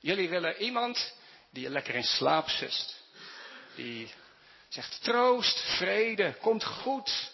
jullie 0.00 0.28
willen 0.28 0.56
iemand 0.56 1.14
die 1.50 1.62
je 1.62 1.70
lekker 1.70 1.94
in 1.94 2.04
slaap 2.04 2.48
zust. 2.48 2.96
Die 3.74 4.10
Zegt 4.68 5.02
troost, 5.02 5.60
vrede, 5.60 6.34
komt 6.40 6.64
goed. 6.64 7.32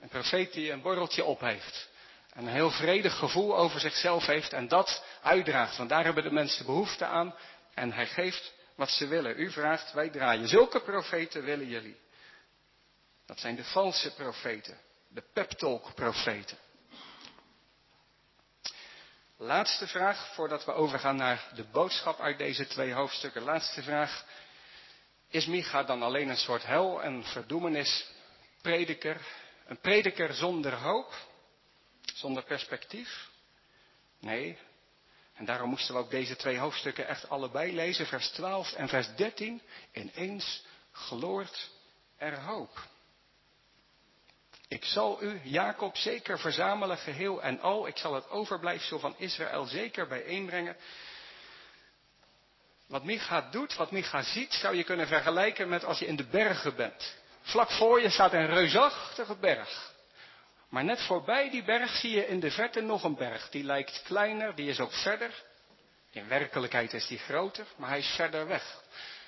Een 0.00 0.08
profeet 0.08 0.52
die 0.52 0.70
een 0.70 0.82
borreltje 0.82 1.24
op 1.24 1.40
heeft. 1.40 1.88
En 2.32 2.46
een 2.46 2.52
heel 2.52 2.70
vredig 2.70 3.18
gevoel 3.18 3.56
over 3.56 3.80
zichzelf 3.80 4.26
heeft 4.26 4.52
en 4.52 4.68
dat 4.68 5.04
uitdraagt. 5.22 5.76
Want 5.76 5.88
daar 5.88 6.04
hebben 6.04 6.22
de 6.24 6.30
mensen 6.32 6.66
behoefte 6.66 7.04
aan. 7.04 7.34
En 7.74 7.92
hij 7.92 8.06
geeft 8.06 8.52
wat 8.74 8.90
ze 8.90 9.06
willen. 9.06 9.40
U 9.40 9.50
vraagt, 9.50 9.92
wij 9.92 10.10
draaien. 10.10 10.48
Zulke 10.48 10.80
profeten 10.80 11.44
willen 11.44 11.68
jullie. 11.68 11.96
Dat 13.26 13.40
zijn 13.40 13.56
de 13.56 13.64
valse 13.64 14.14
profeten. 14.14 14.78
De 15.08 15.22
peptalk 15.32 15.94
profeten. 15.94 16.58
Laatste 19.38 19.86
vraag, 19.86 20.34
voordat 20.34 20.64
we 20.64 20.72
overgaan 20.72 21.16
naar 21.16 21.50
de 21.54 21.64
boodschap 21.64 22.20
uit 22.20 22.38
deze 22.38 22.66
twee 22.66 22.92
hoofdstukken. 22.92 23.42
Laatste 23.42 23.82
vraag. 23.82 24.24
Is 25.28 25.46
Micha 25.46 25.82
dan 25.82 26.02
alleen 26.02 26.28
een 26.28 26.36
soort 26.36 26.66
hel 26.66 27.02
en 27.02 27.24
verdoemenis 27.24 28.06
prediker? 28.62 29.26
Een 29.66 29.80
prediker 29.80 30.34
zonder 30.34 30.74
hoop? 30.74 31.14
Zonder 32.14 32.42
perspectief? 32.42 33.28
Nee. 34.20 34.58
En 35.34 35.44
daarom 35.44 35.68
moesten 35.68 35.94
we 35.94 36.00
ook 36.00 36.10
deze 36.10 36.36
twee 36.36 36.58
hoofdstukken 36.58 37.06
echt 37.06 37.28
allebei 37.28 37.74
lezen, 37.74 38.06
vers 38.06 38.28
12 38.28 38.72
en 38.72 38.88
vers 38.88 39.14
13. 39.16 39.62
Ineens 39.92 40.64
gloort 40.92 41.70
er 42.16 42.40
hoop. 42.40 42.88
Ik 44.74 44.84
zal 44.84 45.22
u, 45.22 45.40
Jacob, 45.42 45.96
zeker 45.96 46.38
verzamelen, 46.38 46.96
geheel 46.96 47.42
en 47.42 47.60
al. 47.60 47.86
Ik 47.86 47.96
zal 47.96 48.14
het 48.14 48.30
overblijfsel 48.30 48.98
van 48.98 49.14
Israël 49.18 49.64
zeker 49.64 50.06
bijeenbrengen. 50.06 50.76
Wat 52.86 53.04
Micha 53.04 53.40
doet, 53.50 53.76
wat 53.76 53.90
Micha 53.90 54.22
ziet, 54.22 54.52
zou 54.52 54.76
je 54.76 54.84
kunnen 54.84 55.06
vergelijken 55.06 55.68
met 55.68 55.84
als 55.84 55.98
je 55.98 56.06
in 56.06 56.16
de 56.16 56.24
bergen 56.24 56.76
bent. 56.76 57.16
Vlak 57.42 57.70
voor 57.70 58.00
je 58.00 58.10
staat 58.10 58.32
een 58.32 58.46
reusachtige 58.46 59.36
berg. 59.36 59.92
Maar 60.68 60.84
net 60.84 61.02
voorbij 61.02 61.50
die 61.50 61.64
berg 61.64 61.96
zie 61.96 62.10
je 62.10 62.26
in 62.26 62.40
de 62.40 62.50
verte 62.50 62.80
nog 62.80 63.04
een 63.04 63.16
berg. 63.16 63.50
Die 63.50 63.64
lijkt 63.64 64.02
kleiner, 64.04 64.54
die 64.54 64.68
is 64.68 64.80
ook 64.80 64.92
verder. 64.92 65.42
In 66.10 66.28
werkelijkheid 66.28 66.92
is 66.92 67.06
die 67.06 67.18
groter, 67.18 67.66
maar 67.76 67.88
hij 67.88 67.98
is 67.98 68.14
verder 68.16 68.46
weg. 68.46 68.82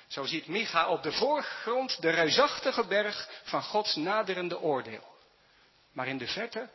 Zo 0.07 0.23
ziet 0.23 0.47
Micha 0.47 0.87
op 0.87 1.03
de 1.03 1.11
voorgrond 1.11 2.01
de 2.01 2.09
reusachtige 2.09 2.85
berg 2.85 3.29
van 3.43 3.63
Gods 3.63 3.95
naderende 3.95 4.59
oordeel. 4.59 5.15
Maar 5.97 6.07
in 6.07 6.17
de 6.17 6.27
verte 6.27 6.69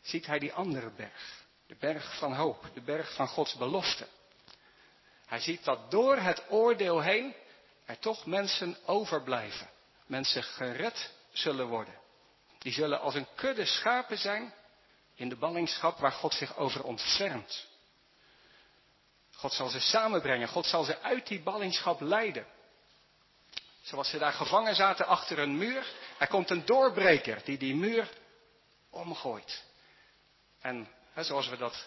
ziet 0.00 0.26
hij 0.26 0.38
die 0.38 0.52
andere 0.52 0.90
berg. 0.90 1.44
De 1.66 1.76
berg 1.76 2.18
van 2.18 2.34
hoop, 2.34 2.70
de 2.74 2.80
berg 2.80 3.14
van 3.14 3.28
Gods 3.28 3.54
belofte. 3.54 4.06
Hij 5.26 5.40
ziet 5.40 5.64
dat 5.64 5.90
door 5.90 6.16
het 6.16 6.42
oordeel 6.50 7.00
heen 7.00 7.34
er 7.84 7.98
toch 7.98 8.26
mensen 8.26 8.76
overblijven. 8.86 9.70
Mensen 10.06 10.42
gered 10.42 11.12
zullen 11.32 11.66
worden. 11.66 11.94
Die 12.58 12.72
zullen 12.72 13.00
als 13.00 13.14
een 13.14 13.26
kudde 13.34 13.64
schapen 13.64 14.18
zijn 14.18 14.54
in 15.14 15.28
de 15.28 15.36
ballingschap 15.36 15.98
waar 15.98 16.12
God 16.12 16.34
zich 16.34 16.56
over 16.56 16.82
ontfermt. 16.82 17.66
God 19.32 19.52
zal 19.52 19.68
ze 19.68 19.80
samenbrengen. 19.80 20.48
God 20.48 20.66
zal 20.66 20.84
ze 20.84 21.00
uit 21.00 21.26
die 21.26 21.42
ballingschap 21.42 22.00
leiden. 22.00 22.46
Zoals 23.82 24.10
ze 24.10 24.18
daar 24.18 24.32
gevangen 24.32 24.74
zaten 24.74 25.06
achter 25.06 25.38
een 25.38 25.58
muur. 25.58 25.86
Er 26.18 26.28
komt 26.28 26.50
een 26.50 26.64
doorbreker 26.64 27.40
die 27.44 27.58
die 27.58 27.74
muur 27.74 28.08
omgooit. 28.90 29.64
En 30.60 30.88
hè, 31.12 31.22
zoals 31.22 31.48
we 31.48 31.56
dat 31.56 31.86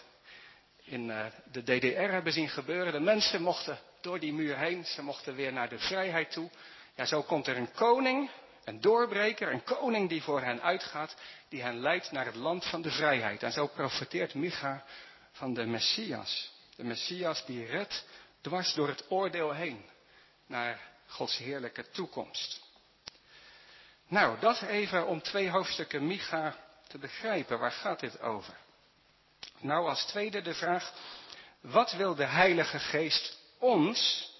in 0.84 1.08
uh, 1.08 1.26
de 1.52 1.62
DDR 1.62 2.12
hebben 2.12 2.32
zien 2.32 2.48
gebeuren. 2.48 2.92
De 2.92 3.00
mensen 3.00 3.42
mochten 3.42 3.78
door 4.00 4.18
die 4.20 4.32
muur 4.32 4.58
heen. 4.58 4.84
Ze 4.84 5.02
mochten 5.02 5.34
weer 5.34 5.52
naar 5.52 5.68
de 5.68 5.78
vrijheid 5.78 6.30
toe. 6.30 6.50
Ja, 6.94 7.04
zo 7.04 7.22
komt 7.22 7.46
er 7.46 7.56
een 7.56 7.72
koning, 7.72 8.30
een 8.64 8.80
doorbreker, 8.80 9.52
een 9.52 9.64
koning 9.64 10.08
die 10.08 10.22
voor 10.22 10.40
hen 10.40 10.62
uitgaat. 10.62 11.16
Die 11.48 11.62
hen 11.62 11.80
leidt 11.80 12.10
naar 12.10 12.26
het 12.26 12.34
land 12.34 12.66
van 12.66 12.82
de 12.82 12.90
vrijheid. 12.90 13.42
En 13.42 13.52
zo 13.52 13.66
profeteert 13.66 14.34
Micha 14.34 14.84
van 15.32 15.54
de 15.54 15.66
Messias. 15.66 16.52
De 16.76 16.84
Messias 16.84 17.46
die 17.46 17.66
redt 17.66 18.04
dwars 18.40 18.74
door 18.74 18.88
het 18.88 19.10
oordeel 19.10 19.52
heen. 19.52 19.84
Naar 20.46 20.80
Gods 21.06 21.38
heerlijke 21.38 21.90
toekomst. 21.90 22.69
Nou, 24.10 24.38
dat 24.40 24.62
even 24.62 25.06
om 25.06 25.22
twee 25.22 25.50
hoofdstukken 25.50 26.06
Micha 26.06 26.56
te 26.88 26.98
begrijpen. 26.98 27.58
Waar 27.58 27.72
gaat 27.72 28.00
dit 28.00 28.20
over? 28.20 28.54
Nou, 29.58 29.88
als 29.88 30.04
tweede 30.04 30.42
de 30.42 30.54
vraag, 30.54 30.92
wat 31.60 31.92
wil 31.92 32.14
de 32.14 32.24
Heilige 32.24 32.78
Geest 32.78 33.38
ons 33.58 34.30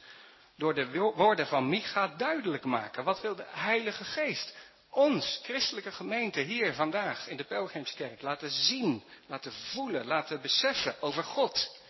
door 0.57 0.75
de 0.75 0.91
woorden 0.91 1.47
van 1.47 1.69
Micha 1.69 2.09
duidelijk 2.09 2.65
maken? 2.65 3.05
Wat 3.05 3.21
wil 3.21 3.35
de 3.35 3.47
Heilige 3.49 4.05
Geest 4.05 4.55
ons, 4.91 5.41
christelijke 5.43 5.93
gemeente, 5.93 6.41
hier 6.41 6.75
vandaag 6.75 7.29
in 7.29 7.37
de 7.37 7.45
Pelgrimskerk 7.45 8.23
laten 8.23 8.51
zien, 8.51 9.05
laten 9.27 9.53
voelen, 9.53 10.07
laten 10.07 10.41
beseffen 10.41 11.03
over 11.03 11.25
God 11.25 11.81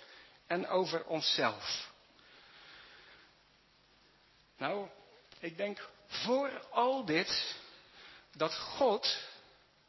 en 0.47 0.69
over 0.69 1.05
onszelf? 1.05 1.90
Nou, 4.59 4.88
ik 5.38 5.57
denk 5.57 5.88
voor 6.07 6.66
al 6.71 7.05
dit 7.05 7.59
dat 8.37 8.55
God, 8.55 9.19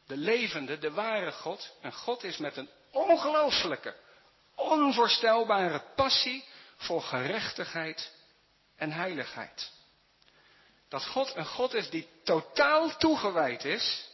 de 0.06 0.16
levende, 0.16 0.78
de 0.78 0.90
ware 0.90 1.32
God, 1.32 1.72
een 1.80 1.92
God 1.92 2.24
is 2.24 2.36
met 2.36 2.56
een 2.56 2.68
ongelooflijke, 2.90 3.96
onvoorstelbare 4.54 5.82
passie 5.96 6.44
voor 6.76 7.02
gerechtigheid 7.02 8.12
en 8.76 8.92
heiligheid. 8.92 9.70
Dat 10.88 11.06
God 11.06 11.34
een 11.34 11.46
God 11.46 11.74
is 11.74 11.90
die 11.90 12.08
totaal 12.24 12.96
toegewijd 12.96 13.64
is 13.64 14.08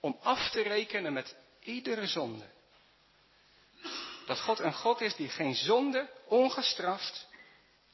om 0.00 0.18
af 0.22 0.50
te 0.50 0.62
rekenen 0.62 1.12
met 1.12 1.36
iedere 1.60 2.06
zonde. 2.06 2.44
Dat 4.26 4.40
God 4.40 4.58
een 4.58 4.74
God 4.74 5.00
is 5.00 5.14
die 5.14 5.28
geen 5.28 5.54
zonde 5.54 6.10
ongestraft 6.24 7.26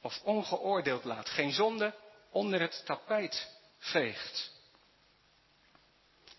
of 0.00 0.20
ongeoordeeld 0.22 1.04
laat. 1.04 1.28
Geen 1.28 1.52
zonde 1.52 1.94
onder 2.30 2.60
het 2.60 2.82
tapijt 2.84 3.48
veegt. 3.78 4.55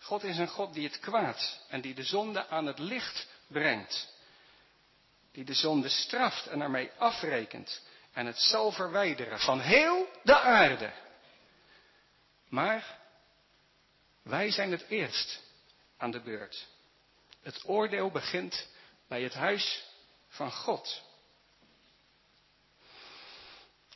God 0.08 0.24
is 0.24 0.38
een 0.38 0.48
God 0.48 0.74
die 0.74 0.86
het 0.86 0.98
kwaad 0.98 1.60
en 1.68 1.80
die 1.80 1.94
de 1.94 2.02
zonde 2.02 2.46
aan 2.46 2.66
het 2.66 2.78
licht 2.78 3.26
brengt. 3.46 4.08
Die 5.32 5.44
de 5.44 5.54
zonde 5.54 5.88
straft 5.88 6.46
en 6.46 6.60
ermee 6.60 6.90
afrekent 6.98 7.82
en 8.12 8.26
het 8.26 8.38
zal 8.38 8.72
verwijderen 8.72 9.38
van 9.38 9.60
heel 9.60 10.08
de 10.22 10.38
aarde. 10.38 10.92
Maar 12.48 12.98
wij 14.22 14.50
zijn 14.50 14.70
het 14.70 14.84
eerst 14.88 15.42
aan 15.96 16.10
de 16.10 16.20
beurt. 16.20 16.66
Het 17.42 17.62
oordeel 17.64 18.10
begint 18.10 18.66
bij 19.08 19.22
het 19.22 19.34
huis 19.34 19.84
van 20.28 20.52
God. 20.52 21.02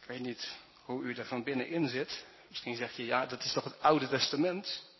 Ik 0.01 0.05
weet 0.05 0.21
niet 0.21 0.57
hoe 0.85 1.03
u 1.03 1.15
er 1.15 1.27
van 1.27 1.43
binnenin 1.43 1.89
zit. 1.89 2.25
Misschien 2.49 2.77
zeg 2.77 2.97
je, 2.97 3.05
ja, 3.05 3.27
dat 3.27 3.45
is 3.45 3.53
toch 3.53 3.65
het 3.65 3.81
Oude 3.81 4.09
Testament? 4.09 4.91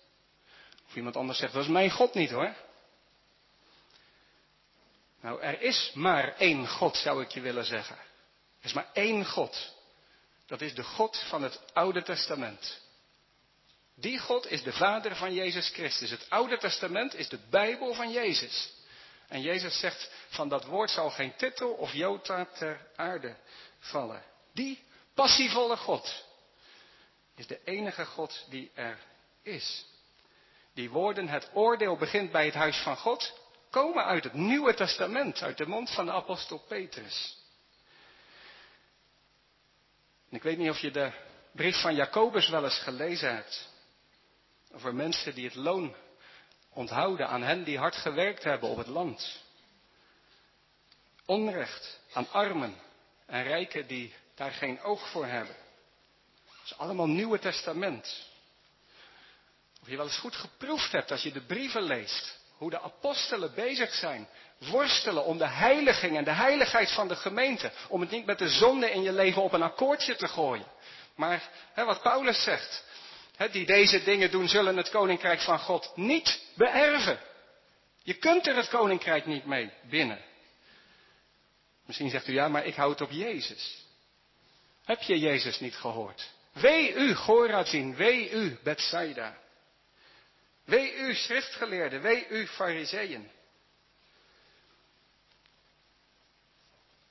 Of 0.93 0.99
iemand 0.99 1.17
anders 1.17 1.39
zegt, 1.39 1.53
dat 1.53 1.63
is 1.63 1.69
mijn 1.69 1.91
God 1.91 2.15
niet 2.15 2.31
hoor. 2.31 2.55
Nou, 5.21 5.41
er 5.41 5.61
is 5.61 5.91
maar 5.95 6.37
één 6.37 6.69
God, 6.69 6.97
zou 6.97 7.23
ik 7.23 7.31
je 7.31 7.41
willen 7.41 7.65
zeggen. 7.65 7.97
Er 7.97 8.65
is 8.65 8.73
maar 8.73 8.91
één 8.93 9.27
God. 9.27 9.75
Dat 10.47 10.61
is 10.61 10.75
de 10.75 10.83
God 10.83 11.25
van 11.29 11.43
het 11.43 11.61
Oude 11.73 12.03
Testament. 12.03 12.81
Die 13.95 14.19
God 14.19 14.51
is 14.51 14.63
de 14.63 14.73
Vader 14.73 15.17
van 15.17 15.35
Jezus 15.35 15.69
Christus. 15.69 16.11
Het 16.11 16.27
Oude 16.31 16.59
Testament 16.59 17.15
is 17.15 17.29
de 17.29 17.41
Bijbel 17.51 17.95
van 17.95 18.11
Jezus. 18.11 18.73
En 19.29 19.41
Jezus 19.41 19.79
zegt, 19.79 20.11
van 20.29 20.49
dat 20.49 20.65
woord 20.65 20.91
zal 20.91 21.11
geen 21.11 21.37
titel 21.37 21.71
of 21.71 21.93
jota 21.93 22.45
ter 22.45 22.87
aarde 22.97 23.37
vallen. 23.79 24.23
Die 24.55 24.85
passievolle 25.15 25.77
God 25.77 26.25
is 27.35 27.47
de 27.47 27.61
enige 27.65 28.05
God 28.05 28.45
die 28.49 28.71
er 28.75 28.99
is. 29.43 29.91
Die 30.75 30.91
woorden, 30.91 31.29
het 31.29 31.51
oordeel 31.53 31.97
begint 31.97 32.31
bij 32.31 32.45
het 32.45 32.55
huis 32.55 32.77
van 32.77 32.97
God, 32.97 33.41
komen 33.71 34.05
uit 34.05 34.25
het 34.25 34.35
Nieuwe 34.35 34.75
Testament, 34.75 35.43
uit 35.43 35.59
de 35.59 35.67
mond 35.67 35.91
van 35.91 36.05
de 36.05 36.13
apostel 36.13 36.59
Petrus. 36.59 37.37
Ik 40.29 40.43
weet 40.43 40.59
niet 40.59 40.71
of 40.71 40.79
je 40.79 40.91
de 40.91 41.13
brief 41.53 41.81
van 41.81 41.95
Jacobus 41.95 42.49
wel 42.49 42.65
eens 42.65 42.79
gelezen 42.79 43.35
hebt. 43.35 43.69
Over 44.73 44.95
mensen 44.95 45.35
die 45.35 45.45
het 45.45 45.55
loon 45.55 45.95
onthouden 46.71 47.29
aan 47.29 47.43
hen 47.43 47.65
die 47.65 47.79
hard 47.79 47.95
gewerkt 47.95 48.45
hebben 48.45 48.69
op 48.69 48.77
het 48.77 48.87
land. 48.87 49.43
Onrecht 51.27 52.01
aan 52.13 52.31
armen 52.31 52.77
en 53.27 53.43
rijken 53.43 53.87
die 53.87 54.15
daar 54.35 54.53
geen 54.53 54.81
oog 54.83 55.11
voor 55.11 55.27
hebben. 55.27 55.57
Dat 56.47 56.65
is 56.65 56.79
allemaal 56.79 57.07
Nieuwe 57.07 57.39
Testament. 57.39 58.31
Of 59.83 59.89
je 59.89 59.97
wel 59.97 60.07
eens 60.07 60.19
goed 60.19 60.37
geproefd 60.37 60.93
hebt 60.93 61.11
als 61.11 61.23
je 61.23 61.33
de 61.33 61.41
brieven 61.41 61.83
leest. 61.83 62.41
Hoe 62.57 62.71
de 62.71 62.81
apostelen 62.81 63.55
bezig 63.55 63.95
zijn. 63.95 64.29
Worstelen 64.59 65.25
om 65.25 65.39
de 65.39 65.47
heiliging 65.47 66.17
en 66.17 66.25
de 66.25 66.31
heiligheid 66.31 66.91
van 66.91 67.09
de 67.09 67.17
gemeente. 67.17 67.73
Om 67.89 68.01
het 68.01 68.11
niet 68.11 68.27
met 68.27 68.39
de 68.39 68.49
zonde 68.49 68.91
in 68.91 69.03
je 69.03 69.13
leven 69.13 69.43
op 69.43 69.53
een 69.53 69.63
akkoordje 69.63 70.17
te 70.17 70.29
gooien. 70.29 70.67
Maar 71.17 71.49
hè, 71.73 71.85
wat 71.85 72.03
Paulus 72.03 72.43
zegt, 72.43 72.85
hè, 73.37 73.51
die 73.51 73.67
deze 73.67 74.03
dingen 74.03 74.31
doen, 74.31 74.49
zullen 74.49 74.77
het 74.77 74.91
koninkrijk 74.91 75.41
van 75.41 75.59
God 75.59 75.93
niet 75.97 76.41
beërven. 76.55 77.19
Je 78.03 78.15
kunt 78.15 78.47
er 78.47 78.57
het 78.57 78.69
koninkrijk 78.69 79.27
niet 79.27 79.47
mee 79.47 79.73
binnen. 79.89 80.21
Misschien 81.87 82.11
zegt 82.11 82.29
u 82.29 82.33
ja, 82.33 82.49
maar 82.49 82.65
ik 82.65 82.75
houd 82.75 83.01
op 83.01 83.11
Jezus. 83.11 83.85
Heb 84.85 85.03
je 85.03 85.19
Jezus 85.19 85.61
niet 85.61 85.77
gehoord? 85.77 86.31
Wee 86.53 86.95
u, 86.95 87.15
Gorazin, 87.15 87.95
wee 87.95 88.31
u, 88.31 88.59
Bethsaida. 88.63 89.41
Wee 90.73 90.95
u, 90.95 91.15
schriftgeleerden, 91.15 92.03
wee 92.03 92.29
u, 92.29 92.47
fariseeën. 92.47 93.31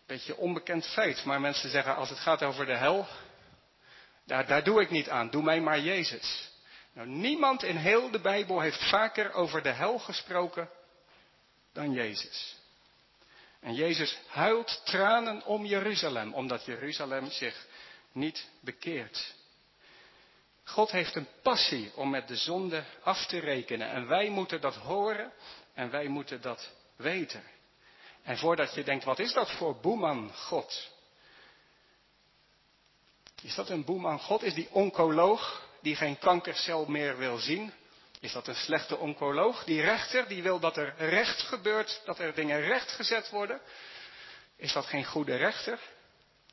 Beetje 0.06 0.38
onbekend 0.38 0.86
feit, 0.86 1.26
maar 1.26 1.42
mensen 1.42 1.70
zeggen 1.70 1.96
als 1.96 2.10
het 2.10 2.20
gaat 2.20 2.44
over 2.44 2.66
de 2.66 2.78
hel, 2.78 3.08
daar, 4.26 4.48
daar 4.48 4.64
doe 4.64 4.82
ik 4.82 4.90
niet 4.90 5.10
aan, 5.10 5.30
doe 5.30 5.44
mij 5.44 5.62
maar 5.62 5.80
Jezus. 5.80 6.52
Nou, 6.94 7.08
niemand 7.08 7.64
in 7.64 7.76
heel 7.76 8.12
de 8.12 8.20
Bijbel 8.20 8.60
heeft 8.60 8.90
vaker 8.90 9.34
over 9.34 9.62
de 9.62 9.72
hel 9.72 10.00
gesproken 10.00 10.70
dan 11.74 11.92
Jezus. 11.92 12.56
En 13.60 13.74
Jezus 13.74 14.18
huilt 14.28 14.82
tranen 14.86 15.46
om 15.46 15.66
Jeruzalem, 15.66 16.34
omdat 16.34 16.66
Jeruzalem 16.66 17.30
zich 17.30 17.68
niet 18.12 18.50
bekeert. 18.62 19.34
God 20.72 20.92
heeft 20.92 21.16
een 21.16 21.28
passie 21.42 21.92
om 21.96 22.10
met 22.10 22.28
de 22.28 22.36
zonde 22.36 22.84
af 23.04 23.26
te 23.26 23.40
rekenen. 23.40 23.90
En 23.90 24.08
wij 24.08 24.30
moeten 24.30 24.62
dat 24.62 24.76
horen 24.76 25.32
en 25.74 25.90
wij 25.90 26.08
moeten 26.08 26.42
dat 26.42 26.70
weten. 26.96 27.44
En 28.24 28.38
voordat 28.38 28.74
je 28.74 28.84
denkt, 28.84 29.04
wat 29.04 29.20
is 29.20 29.34
dat 29.34 29.52
voor 29.52 29.80
boeman 29.80 30.34
God? 30.34 30.92
Is 33.42 33.56
dat 33.56 33.70
een 33.70 33.86
boeman 33.86 34.20
God? 34.20 34.44
Is 34.44 34.54
die 34.54 34.68
oncoloog 34.72 35.70
die 35.82 35.96
geen 35.96 36.18
kankercel 36.18 36.86
meer 36.86 37.18
wil 37.18 37.38
zien? 37.38 37.74
Is 38.20 38.32
dat 38.32 38.48
een 38.48 38.56
slechte 38.56 38.98
oncoloog? 38.98 39.64
Die 39.64 39.82
rechter 39.82 40.28
die 40.28 40.44
wil 40.44 40.60
dat 40.60 40.78
er 40.78 40.94
recht 40.98 41.42
gebeurt, 41.42 42.02
dat 42.06 42.20
er 42.20 42.34
dingen 42.34 42.62
rechtgezet 42.62 43.30
worden? 43.30 43.62
Is 44.56 44.74
dat 44.74 44.86
geen 44.86 45.06
goede 45.06 45.36
rechter? 45.36 45.80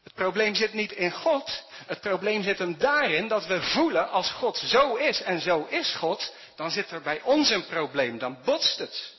Het 0.08 0.16
probleem 0.16 0.54
zit 0.54 0.72
niet 0.72 0.92
in 0.92 1.12
God. 1.12 1.64
Het 1.86 2.00
probleem 2.00 2.42
zit 2.42 2.58
hem 2.58 2.78
daarin 2.78 3.28
dat 3.28 3.46
we 3.46 3.62
voelen 3.62 4.10
als 4.10 4.30
God 4.30 4.56
zo 4.56 4.94
is 4.94 5.22
en 5.22 5.40
zo 5.40 5.66
is 5.68 5.94
God, 5.94 6.32
dan 6.56 6.70
zit 6.70 6.90
er 6.90 7.02
bij 7.02 7.22
ons 7.22 7.50
een 7.50 7.66
probleem, 7.66 8.18
dan 8.18 8.38
botst 8.44 8.78
het. 8.78 9.16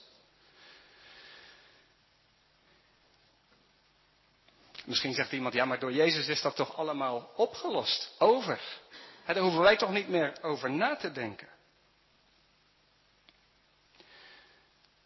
Misschien 4.85 5.13
zegt 5.13 5.31
iemand, 5.31 5.53
ja 5.53 5.65
maar 5.65 5.79
door 5.79 5.93
Jezus 5.93 6.27
is 6.27 6.41
dat 6.41 6.55
toch 6.55 6.77
allemaal 6.77 7.31
opgelost, 7.35 8.15
over. 8.17 8.59
daar 9.25 9.37
hoeven 9.37 9.61
wij 9.61 9.77
toch 9.77 9.91
niet 9.91 10.07
meer 10.07 10.37
over 10.41 10.71
na 10.71 10.95
te 10.95 11.11
denken. 11.11 11.47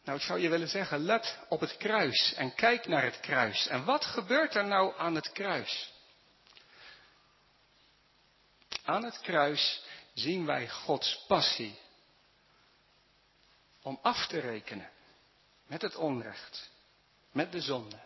Nou, 0.03 0.17
ik 0.17 0.23
zou 0.23 0.39
je 0.39 0.49
willen 0.49 0.67
zeggen, 0.67 0.99
let 0.99 1.37
op 1.49 1.59
het 1.59 1.77
kruis 1.77 2.33
en 2.33 2.55
kijk 2.55 2.87
naar 2.87 3.03
het 3.03 3.19
kruis. 3.19 3.67
En 3.67 3.85
wat 3.85 4.05
gebeurt 4.05 4.55
er 4.55 4.65
nou 4.65 4.93
aan 4.97 5.15
het 5.15 5.31
kruis? 5.31 5.93
Aan 8.83 9.03
het 9.03 9.19
kruis 9.19 9.83
zien 10.13 10.45
wij 10.45 10.69
Gods 10.69 11.25
passie 11.27 11.79
om 13.81 13.99
af 14.01 14.27
te 14.27 14.39
rekenen 14.39 14.89
met 15.67 15.81
het 15.81 15.95
onrecht, 15.95 16.69
met 17.31 17.51
de 17.51 17.61
zonde. 17.61 17.99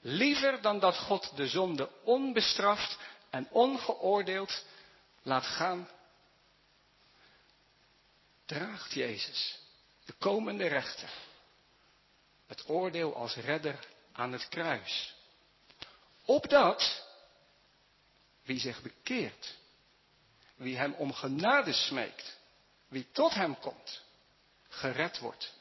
Liever 0.00 0.62
dan 0.62 0.78
dat 0.80 0.96
God 0.96 1.36
de 1.36 1.46
zonde 1.46 1.90
onbestraft 2.02 2.98
en 3.30 3.48
ongeoordeeld 3.50 4.64
laat 5.22 5.46
gaan, 5.46 5.88
draagt 8.46 8.92
Jezus 8.92 9.58
de 10.04 10.12
komende 10.12 10.66
rechter 10.66 11.10
het 12.46 12.68
oordeel 12.68 13.14
als 13.16 13.36
redder 13.36 13.78
aan 14.12 14.32
het 14.32 14.48
kruis. 14.48 15.14
Opdat 16.24 17.04
wie 18.42 18.60
zich 18.60 18.82
bekeert, 18.82 19.54
wie 20.54 20.76
hem 20.76 20.92
om 20.92 21.12
genade 21.12 21.72
smeekt, 21.72 22.38
wie 22.88 23.06
tot 23.12 23.34
hem 23.34 23.58
komt, 23.58 24.02
gered 24.68 25.18
wordt. 25.18 25.54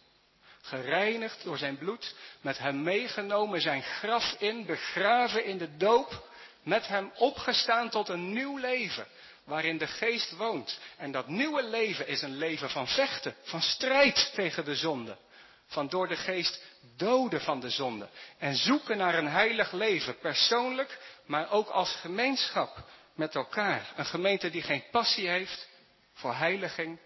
Gereinigd 0.62 1.44
door 1.44 1.58
zijn 1.58 1.78
bloed, 1.78 2.16
met 2.42 2.58
hem 2.58 2.84
meegenomen 2.84 3.62
zijn 3.62 3.84
graf 3.84 4.36
in, 4.40 4.66
begraven 4.66 5.46
in 5.46 5.58
de 5.58 5.78
doop, 5.78 6.30
met 6.64 6.88
hem 6.88 7.12
opgestaan 7.16 7.90
tot 7.90 8.10
een 8.10 8.34
nieuw 8.34 8.58
leven, 8.58 9.08
waarin 9.44 9.78
de 9.78 9.88
geest 9.88 10.32
woont. 10.32 10.80
En 10.98 11.12
dat 11.12 11.28
nieuwe 11.28 11.64
leven 11.64 12.08
is 12.08 12.22
een 12.22 12.38
leven 12.38 12.70
van 12.70 12.88
vechten, 12.88 13.36
van 13.44 13.62
strijd 13.62 14.32
tegen 14.34 14.66
de 14.66 14.76
zonde. 14.76 15.18
Van 15.66 15.88
door 15.88 16.08
de 16.08 16.16
geest 16.16 16.64
doden 16.96 17.42
van 17.42 17.60
de 17.60 17.70
zonde. 17.70 18.10
En 18.38 18.56
zoeken 18.56 18.98
naar 18.98 19.18
een 19.18 19.28
heilig 19.28 19.72
leven, 19.72 20.20
persoonlijk, 20.20 21.00
maar 21.26 21.52
ook 21.52 21.70
als 21.70 21.96
gemeenschap 21.96 22.90
met 23.16 23.36
elkaar. 23.36 23.94
Een 23.96 24.06
gemeente 24.06 24.50
die 24.50 24.62
geen 24.62 24.84
passie 24.92 25.30
heeft 25.30 25.68
voor 26.14 26.34
heiliging, 26.34 27.00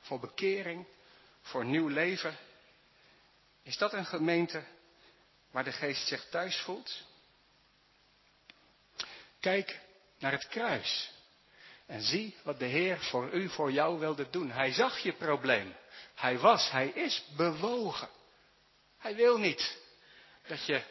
voor 0.00 0.20
bekering, 0.20 0.86
voor 1.42 1.64
nieuw 1.64 1.88
leven. 1.88 2.36
Is 3.62 3.78
dat 3.78 3.92
een 3.92 4.06
gemeente 4.06 4.64
waar 5.50 5.64
de 5.64 5.72
geest 5.72 6.06
zich 6.06 6.28
thuis 6.30 6.56
voelt? 6.56 7.04
Kijk 9.40 9.80
naar 10.18 10.32
het 10.32 10.48
kruis. 10.48 11.10
En 11.86 12.02
zie 12.02 12.36
wat 12.42 12.58
de 12.58 12.64
Heer 12.64 13.00
voor 13.00 13.32
u, 13.32 13.48
voor 13.48 13.72
jou 13.72 13.98
wilde 13.98 14.30
doen. 14.30 14.50
Hij 14.50 14.72
zag 14.72 14.98
je 14.98 15.12
probleem. 15.12 15.74
Hij 16.14 16.38
was, 16.38 16.70
hij 16.70 16.88
is 16.88 17.24
bewogen. 17.36 18.08
Hij 18.98 19.14
wil 19.14 19.38
niet 19.38 19.76
dat 20.46 20.66
je 20.66 20.82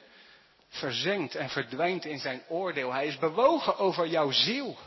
verzenkt 0.70 1.36
en 1.36 1.50
verdwijnt 1.50 2.06
in 2.06 2.20
zijn 2.20 2.44
oordeel. 2.48 2.94
Hij 2.94 3.08
is 3.08 3.18
bewogen 3.18 3.78
over 3.78 4.08
jouw 4.08 4.32
ziel. 4.32 4.78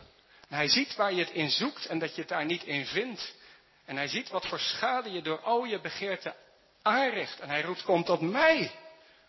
En 0.48 0.57
hij 0.57 0.68
ziet 0.68 0.96
waar 0.96 1.12
je 1.12 1.24
het 1.24 1.31
in 1.31 1.50
zoekt 1.50 1.87
en 1.87 1.98
dat 1.98 2.14
je 2.14 2.20
het 2.20 2.31
daar 2.31 2.44
niet 2.44 2.64
in 2.64 2.87
vindt. 2.87 3.35
En 3.85 3.96
hij 3.96 4.09
ziet 4.09 4.28
wat 4.28 4.46
voor 4.46 4.61
schade 4.61 5.12
je 5.12 5.22
door 5.22 5.40
al 5.40 5.64
je 5.64 5.81
begeerten 5.81 6.35
aanricht. 6.83 7.40
En 7.40 7.48
hij 7.48 7.62
roept, 7.62 7.83
kom 7.83 8.04
tot 8.04 8.20
mij. 8.20 8.70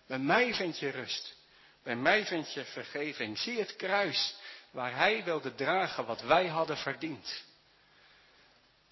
Bij 0.07 0.19
mij 0.19 0.53
vind 0.53 0.79
je 0.79 0.89
rust. 0.89 1.35
Bij 1.83 1.95
mij 1.95 2.25
vind 2.25 2.53
je 2.53 2.63
vergeving. 2.63 3.37
Zie 3.37 3.59
het 3.59 3.75
kruis 3.75 4.35
waar 4.71 4.95
hij 4.95 5.23
wilde 5.23 5.55
dragen 5.55 6.05
wat 6.05 6.21
wij 6.21 6.47
hadden 6.47 6.77
verdiend. 6.77 7.43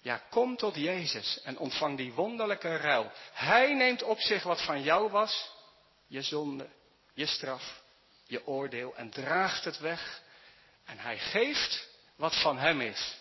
Ja, 0.00 0.22
kom 0.30 0.56
tot 0.56 0.74
Jezus 0.74 1.40
en 1.42 1.58
ontvang 1.58 1.96
die 1.96 2.12
wonderlijke 2.12 2.76
ruil. 2.76 3.12
Hij 3.32 3.74
neemt 3.74 4.02
op 4.02 4.20
zich 4.20 4.42
wat 4.42 4.62
van 4.62 4.82
jou 4.82 5.10
was, 5.10 5.50
je 6.06 6.22
zonde, 6.22 6.68
je 7.14 7.26
straf, 7.26 7.82
je 8.26 8.46
oordeel 8.46 8.96
en 8.96 9.10
draagt 9.10 9.64
het 9.64 9.78
weg. 9.78 10.22
En 10.84 10.98
hij 10.98 11.18
geeft 11.18 11.88
wat 12.16 12.40
van 12.40 12.58
hem 12.58 12.80
is. 12.80 13.16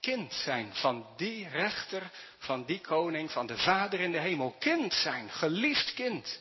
Kind 0.00 0.32
zijn 0.32 0.74
van 0.74 1.06
die 1.16 1.48
rechter, 1.48 2.10
van 2.38 2.64
die 2.64 2.80
koning, 2.80 3.30
van 3.30 3.46
de 3.46 3.58
Vader 3.58 4.00
in 4.00 4.12
de 4.12 4.18
hemel. 4.18 4.56
Kind 4.58 4.94
zijn, 4.94 5.30
geliefd 5.30 5.94
kind. 5.94 6.40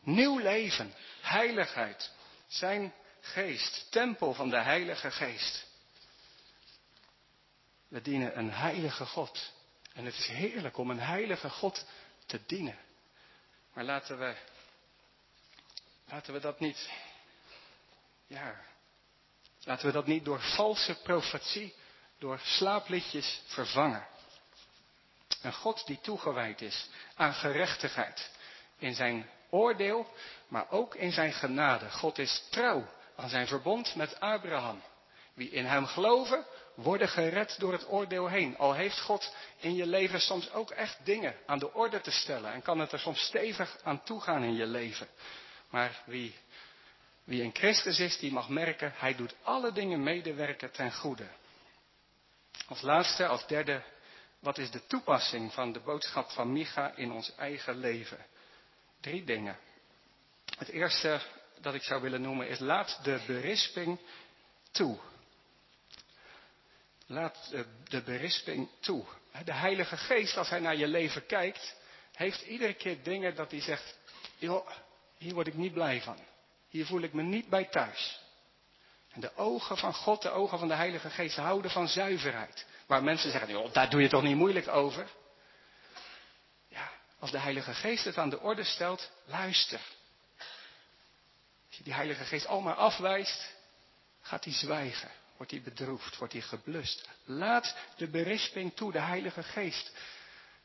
Nieuw 0.00 0.38
leven, 0.38 0.94
heiligheid, 1.20 2.10
zijn 2.46 2.94
geest, 3.20 3.86
tempel 3.90 4.34
van 4.34 4.50
de 4.50 4.60
Heilige 4.60 5.10
Geest. 5.10 5.66
We 7.94 8.02
dienen 8.02 8.38
een 8.38 8.52
heilige 8.52 9.06
God. 9.06 9.52
En 9.92 10.04
het 10.04 10.14
is 10.14 10.26
heerlijk 10.26 10.78
om 10.78 10.90
een 10.90 11.00
heilige 11.00 11.50
God 11.50 11.86
te 12.26 12.40
dienen. 12.46 12.78
Maar 13.72 13.84
laten 13.84 14.18
we, 14.18 14.34
laten 16.08 16.32
we 16.32 16.40
dat 16.40 16.60
niet, 16.60 16.90
ja, 18.26 18.60
laten 19.64 19.86
we 19.86 19.92
dat 19.92 20.06
niet 20.06 20.24
door 20.24 20.40
valse 20.40 20.94
profetie, 21.02 21.74
door 22.18 22.38
slaapliedjes 22.42 23.42
vervangen. 23.46 24.06
Een 25.42 25.54
God 25.54 25.86
die 25.86 26.00
toegewijd 26.00 26.60
is 26.60 26.88
aan 27.14 27.34
gerechtigheid 27.34 28.30
in 28.78 28.94
zijn 28.94 29.30
oordeel, 29.50 30.14
maar 30.48 30.70
ook 30.70 30.94
in 30.94 31.12
zijn 31.12 31.32
genade. 31.32 31.90
God 31.90 32.18
is 32.18 32.42
trouw 32.50 32.88
aan 33.16 33.28
zijn 33.28 33.46
verbond 33.46 33.94
met 33.94 34.20
Abraham. 34.20 34.82
Wie 35.34 35.50
in 35.50 35.64
hem 35.64 35.86
geloven, 35.86 36.46
worden 36.74 37.08
gered 37.08 37.56
door 37.58 37.72
het 37.72 37.88
oordeel 37.88 38.28
heen. 38.28 38.56
Al 38.58 38.74
heeft 38.74 39.00
God 39.00 39.34
in 39.58 39.74
je 39.74 39.86
leven 39.86 40.20
soms 40.20 40.52
ook 40.52 40.70
echt 40.70 40.98
dingen 41.04 41.36
aan 41.46 41.58
de 41.58 41.74
orde 41.74 42.00
te 42.00 42.10
stellen. 42.10 42.52
En 42.52 42.62
kan 42.62 42.78
het 42.78 42.92
er 42.92 42.98
soms 42.98 43.20
stevig 43.24 43.78
aan 43.82 44.02
toegaan 44.02 44.42
in 44.42 44.54
je 44.54 44.66
leven. 44.66 45.08
Maar 45.70 46.02
wie, 46.06 46.34
wie 47.24 47.42
in 47.42 47.54
Christus 47.54 47.98
is, 47.98 48.18
die 48.18 48.32
mag 48.32 48.48
merken, 48.48 48.92
hij 48.96 49.14
doet 49.14 49.34
alle 49.42 49.72
dingen 49.72 50.02
medewerken 50.02 50.72
ten 50.72 50.92
goede. 50.92 51.26
Als 52.68 52.80
laatste, 52.80 53.26
als 53.26 53.46
derde, 53.46 53.82
wat 54.38 54.58
is 54.58 54.70
de 54.70 54.86
toepassing 54.86 55.52
van 55.52 55.72
de 55.72 55.80
boodschap 55.80 56.30
van 56.30 56.52
Micha 56.52 56.92
in 56.96 57.12
ons 57.12 57.34
eigen 57.36 57.78
leven? 57.78 58.26
Drie 59.00 59.24
dingen. 59.24 59.58
Het 60.58 60.68
eerste 60.68 61.20
dat 61.60 61.74
ik 61.74 61.82
zou 61.82 62.02
willen 62.02 62.20
noemen 62.20 62.48
is 62.48 62.58
laat 62.58 62.98
de 63.02 63.22
berisping 63.26 64.00
toe. 64.70 64.98
Laat 67.06 67.48
de, 67.50 67.66
de 67.84 68.02
berisping 68.02 68.68
toe. 68.80 69.04
De 69.44 69.52
Heilige 69.52 69.96
Geest, 69.96 70.36
als 70.36 70.48
hij 70.48 70.60
naar 70.60 70.76
je 70.76 70.86
leven 70.86 71.26
kijkt, 71.26 71.76
heeft 72.12 72.42
iedere 72.42 72.74
keer 72.74 73.02
dingen 73.02 73.34
dat 73.34 73.50
hij 73.50 73.60
zegt, 73.60 73.98
joh, 74.38 74.68
hier 75.18 75.34
word 75.34 75.46
ik 75.46 75.54
niet 75.54 75.72
blij 75.72 76.00
van. 76.02 76.18
Hier 76.68 76.86
voel 76.86 77.02
ik 77.02 77.12
me 77.12 77.22
niet 77.22 77.48
bij 77.48 77.64
thuis. 77.64 78.20
En 79.10 79.20
de 79.20 79.36
ogen 79.36 79.76
van 79.76 79.94
God, 79.94 80.22
de 80.22 80.30
ogen 80.30 80.58
van 80.58 80.68
de 80.68 80.74
Heilige 80.74 81.10
Geest 81.10 81.36
houden 81.36 81.70
van 81.70 81.88
zuiverheid. 81.88 82.66
Waar 82.86 83.02
mensen 83.02 83.30
zeggen, 83.30 83.50
joh, 83.50 83.72
daar 83.72 83.90
doe 83.90 84.02
je 84.02 84.08
toch 84.08 84.22
niet 84.22 84.36
moeilijk 84.36 84.68
over. 84.68 85.08
Ja, 86.68 86.90
als 87.18 87.30
de 87.30 87.38
Heilige 87.38 87.74
Geest 87.74 88.04
het 88.04 88.18
aan 88.18 88.30
de 88.30 88.40
orde 88.40 88.64
stelt, 88.64 89.10
luister. 89.24 89.80
Als 91.68 91.76
je 91.76 91.84
die 91.84 91.94
Heilige 91.94 92.24
Geest 92.24 92.46
allemaal 92.46 92.74
afwijst, 92.74 93.54
gaat 94.20 94.44
hij 94.44 94.54
zwijgen. 94.54 95.10
Wordt 95.44 95.64
hij 95.64 95.74
bedroefd, 95.74 96.16
wordt 96.16 96.32
hij 96.32 96.42
geblust. 96.42 97.08
Laat 97.24 97.76
de 97.96 98.08
berisping 98.08 98.74
toe, 98.74 98.92
de 98.92 99.00
Heilige 99.00 99.42
Geest. 99.42 99.92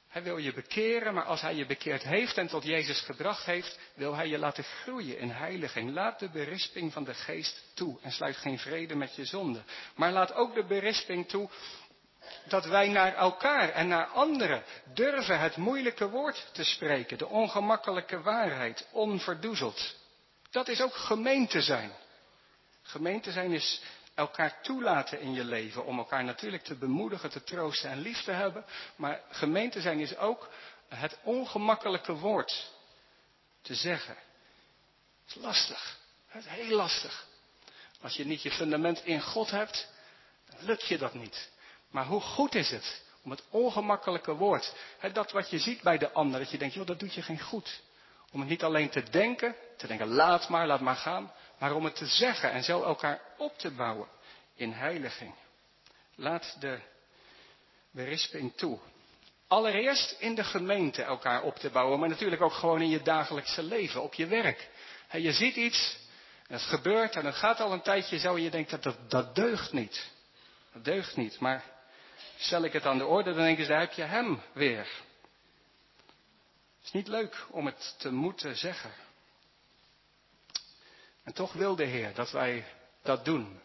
Hij 0.07 0.23
wil 0.23 0.37
je 0.37 0.53
bekeren, 0.53 1.13
maar 1.13 1.23
als 1.23 1.41
hij 1.41 1.55
je 1.55 1.65
bekeerd 1.65 2.03
heeft 2.03 2.37
en 2.37 2.47
tot 2.47 2.63
Jezus 2.63 2.99
gebracht 2.99 3.45
heeft, 3.45 3.79
wil 3.93 4.15
hij 4.15 4.27
je 4.27 4.37
laten 4.37 4.63
groeien 4.63 5.17
in 5.17 5.29
heiliging. 5.29 5.91
Laat 5.91 6.19
de 6.19 6.29
berisping 6.29 6.93
van 6.93 7.03
de 7.03 7.13
geest 7.13 7.63
toe 7.73 7.99
en 8.01 8.11
sluit 8.11 8.37
geen 8.37 8.59
vrede 8.59 8.95
met 8.95 9.15
je 9.15 9.25
zonde. 9.25 9.61
Maar 9.95 10.11
laat 10.11 10.33
ook 10.33 10.53
de 10.53 10.65
berisping 10.65 11.27
toe 11.27 11.49
dat 12.47 12.65
wij 12.65 12.87
naar 12.87 13.15
elkaar 13.15 13.69
en 13.69 13.87
naar 13.87 14.05
anderen 14.05 14.63
durven 14.93 15.39
het 15.39 15.55
moeilijke 15.55 16.09
woord 16.09 16.49
te 16.53 16.63
spreken, 16.63 17.17
de 17.17 17.27
ongemakkelijke 17.27 18.21
waarheid, 18.21 18.87
onverdoezeld. 18.91 19.95
Dat 20.51 20.67
is 20.67 20.81
ook 20.81 20.95
gemeente 20.95 21.61
zijn. 21.61 21.91
Gemeente 22.81 23.31
zijn 23.31 23.51
is 23.51 23.81
elkaar 24.19 24.61
toelaten 24.61 25.19
in 25.19 25.33
je 25.33 25.43
leven. 25.43 25.85
Om 25.85 25.97
elkaar 25.97 26.23
natuurlijk 26.23 26.63
te 26.63 26.75
bemoedigen, 26.75 27.29
te 27.29 27.43
troosten 27.43 27.89
en 27.89 27.99
lief 27.99 28.23
te 28.23 28.31
hebben. 28.31 28.65
Maar 28.95 29.21
gemeente 29.29 29.81
zijn 29.81 29.99
is 29.99 30.17
ook 30.17 30.49
het 30.87 31.17
ongemakkelijke 31.23 32.13
woord 32.13 32.71
te 33.61 33.75
zeggen. 33.75 34.15
Het 35.25 35.35
is 35.35 35.41
lastig. 35.41 35.97
Het 36.27 36.45
is 36.45 36.51
heel 36.51 36.75
lastig. 36.75 37.27
Als 38.01 38.15
je 38.15 38.25
niet 38.25 38.41
je 38.41 38.51
fundament 38.51 39.05
in 39.05 39.21
God 39.21 39.51
hebt, 39.51 39.87
dan 40.49 40.65
lukt 40.65 40.87
je 40.87 40.97
dat 40.97 41.13
niet. 41.13 41.49
Maar 41.89 42.05
hoe 42.05 42.21
goed 42.21 42.55
is 42.55 42.69
het 42.69 43.03
om 43.23 43.31
het 43.31 43.43
ongemakkelijke 43.49 44.33
woord, 44.33 44.73
dat 45.13 45.31
wat 45.31 45.49
je 45.49 45.59
ziet 45.59 45.81
bij 45.81 45.97
de 45.97 46.11
ander, 46.11 46.39
dat 46.39 46.51
je 46.51 46.57
denkt, 46.57 46.73
joh, 46.73 46.85
dat 46.85 46.99
doet 46.99 47.13
je 47.13 47.21
geen 47.21 47.39
goed. 47.39 47.81
Om 48.31 48.39
het 48.39 48.49
niet 48.49 48.63
alleen 48.63 48.89
te 48.89 49.03
denken, 49.03 49.55
te 49.77 49.87
denken, 49.87 50.07
laat 50.07 50.49
maar, 50.49 50.67
laat 50.67 50.79
maar 50.79 50.95
gaan, 50.95 51.31
maar 51.59 51.75
om 51.75 51.83
het 51.83 51.95
te 51.95 52.05
zeggen 52.05 52.51
en 52.51 52.63
zo 52.63 52.83
elkaar 52.83 53.21
op 53.37 53.57
te 53.57 53.71
bouwen 53.71 54.07
in 54.55 54.71
heiliging. 54.71 55.33
Laat 56.15 56.55
de 56.59 56.79
berisping 57.91 58.55
toe. 58.55 58.79
Allereerst 59.47 60.15
in 60.19 60.35
de 60.35 60.43
gemeente 60.43 61.03
elkaar 61.03 61.41
op 61.41 61.55
te 61.55 61.69
bouwen, 61.69 61.99
maar 61.99 62.09
natuurlijk 62.09 62.41
ook 62.41 62.53
gewoon 62.53 62.81
in 62.81 62.89
je 62.89 63.01
dagelijkse 63.01 63.63
leven, 63.63 64.03
op 64.03 64.13
je 64.13 64.27
werk. 64.27 64.69
je 65.11 65.33
ziet 65.33 65.55
iets, 65.55 65.97
het 66.47 66.61
gebeurt 66.61 67.15
en 67.15 67.25
het 67.25 67.35
gaat 67.35 67.59
al 67.59 67.73
een 67.73 67.81
tijdje 67.81 68.19
zo 68.19 68.35
en 68.35 68.41
je 68.41 68.49
denkt 68.49 68.83
dat, 68.83 68.97
dat 69.07 69.35
deugt 69.35 69.73
niet. 69.73 70.09
Dat 70.73 70.83
deugt 70.83 71.15
niet, 71.15 71.39
maar 71.39 71.63
stel 72.37 72.63
ik 72.63 72.73
het 72.73 72.85
aan 72.85 72.97
de 72.97 73.05
orde, 73.05 73.33
dan 73.33 73.43
denken 73.43 73.63
ze, 73.63 73.69
daar 73.69 73.79
heb 73.79 73.91
je 73.91 74.03
hem 74.03 74.41
weer. 74.53 74.87
Het 76.77 76.87
is 76.87 76.91
niet 76.91 77.07
leuk 77.07 77.45
om 77.49 77.65
het 77.65 77.95
te 77.97 78.11
moeten 78.11 78.57
zeggen. 78.57 78.91
En 81.29 81.35
toch 81.35 81.53
wil 81.53 81.75
de 81.75 81.83
Heer 81.83 82.13
dat 82.13 82.31
wij 82.31 82.65
dat 83.01 83.25
doen. 83.25 83.59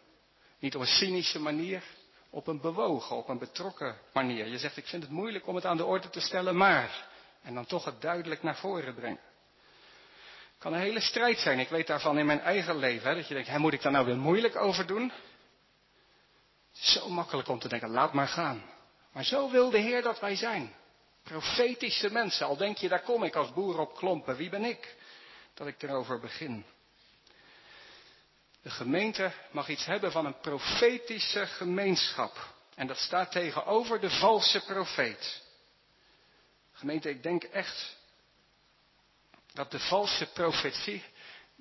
Niet 0.59 0.74
op 0.74 0.81
een 0.81 0.87
cynische 0.87 1.40
manier, 1.40 1.83
op 2.31 2.46
een 2.46 2.61
bewogen, 2.61 3.16
op 3.16 3.29
een 3.29 3.38
betrokken 3.38 3.96
manier. 4.12 4.46
Je 4.46 4.59
zegt, 4.59 4.77
ik 4.77 4.87
vind 4.87 5.03
het 5.03 5.12
moeilijk 5.12 5.46
om 5.46 5.55
het 5.55 5.64
aan 5.64 5.77
de 5.77 5.85
orde 5.85 6.11
te 6.11 6.20
stellen, 6.20 6.57
maar. 6.57 7.09
En 7.42 7.55
dan 7.55 7.66
toch 7.66 7.85
het 7.85 8.00
duidelijk 8.00 8.42
naar 8.42 8.57
voren 8.57 8.94
brengen. 8.94 9.20
Het 9.20 10.59
kan 10.59 10.72
een 10.72 10.81
hele 10.81 11.00
strijd 11.00 11.38
zijn. 11.38 11.59
Ik 11.59 11.68
weet 11.68 11.87
daarvan 11.87 12.18
in 12.18 12.27
mijn 12.27 12.40
eigen 12.40 12.77
leven. 12.77 13.16
Dat 13.16 13.29
je 13.29 13.35
denkt, 13.35 13.48
hè, 13.48 13.59
moet 13.59 13.72
ik 13.72 13.83
daar 13.83 13.92
nou 13.92 14.07
weer 14.07 14.16
moeilijk 14.16 14.57
over 14.57 14.87
doen? 14.87 15.12
Het 16.72 16.83
is 16.83 16.92
zo 16.92 17.09
makkelijk 17.09 17.48
om 17.48 17.59
te 17.59 17.68
denken, 17.68 17.90
laat 17.90 18.12
maar 18.12 18.29
gaan. 18.29 18.62
Maar 19.12 19.24
zo 19.24 19.50
wil 19.50 19.70
de 19.70 19.79
Heer 19.79 20.03
dat 20.03 20.20
wij 20.20 20.37
zijn. 20.37 20.74
Profetische 21.22 22.12
mensen. 22.12 22.46
Al 22.46 22.57
denk 22.57 22.77
je, 22.77 22.88
daar 22.88 23.03
kom 23.03 23.22
ik 23.22 23.35
als 23.35 23.53
boer 23.53 23.79
op 23.79 23.94
klompen. 23.94 24.37
Wie 24.37 24.50
ben 24.50 24.64
ik? 24.64 24.96
Dat 25.55 25.66
ik 25.66 25.83
erover 25.83 26.20
begin. 26.20 26.64
De 28.64 28.70
gemeente 28.70 29.33
mag 29.50 29.68
iets 29.68 29.85
hebben 29.85 30.12
van 30.12 30.27
een 30.27 30.40
profetische 30.40 31.46
gemeenschap. 31.46 32.55
En 32.74 32.87
dat 32.87 32.98
staat 32.98 33.33
tegenover 33.33 34.00
de 34.00 34.11
valse 34.11 34.64
profeet. 34.64 35.42
Gemeente, 36.72 37.09
ik 37.09 37.22
denk 37.22 37.44
echt 37.44 37.96
dat 39.53 39.70
de 39.70 39.79
valse 39.79 40.27
profetie, 40.27 41.05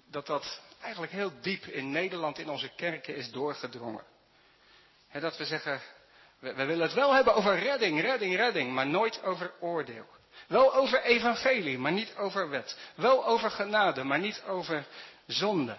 dat 0.10 0.26
dat 0.26 0.62
eigenlijk 0.82 1.14
heel 1.14 1.32
diep 1.42 1.66
in 1.66 1.92
Nederland 1.92 2.40
in 2.40 2.50
onze 2.50 2.70
kerken 2.76 3.16
is 3.16 3.32
doorgedrongen. 3.32 4.04
dat 5.12 5.38
we 5.38 5.46
zeggen, 5.46 5.82
we, 6.40 6.54
willen 6.54 6.82
het 6.82 6.94
wel 6.94 7.14
hebben 7.14 7.36
over 7.36 7.60
redding, 7.60 8.02
redding, 8.02 8.36
redding, 8.36 8.72
maar 8.72 8.88
nooit 8.88 9.24
over 9.24 9.54
oordeel. 9.60 10.08
Wel 10.48 10.74
over 10.76 11.02
evangelie, 11.02 11.78
maar 11.78 11.92
niet 11.92 12.16
over 12.16 12.50
wet. 12.50 12.78
Wel 12.96 13.26
over 13.26 13.52
genade, 13.52 14.04
maar 14.04 14.20
niet 14.20 14.44
over 14.48 14.86
zonde. 15.28 15.78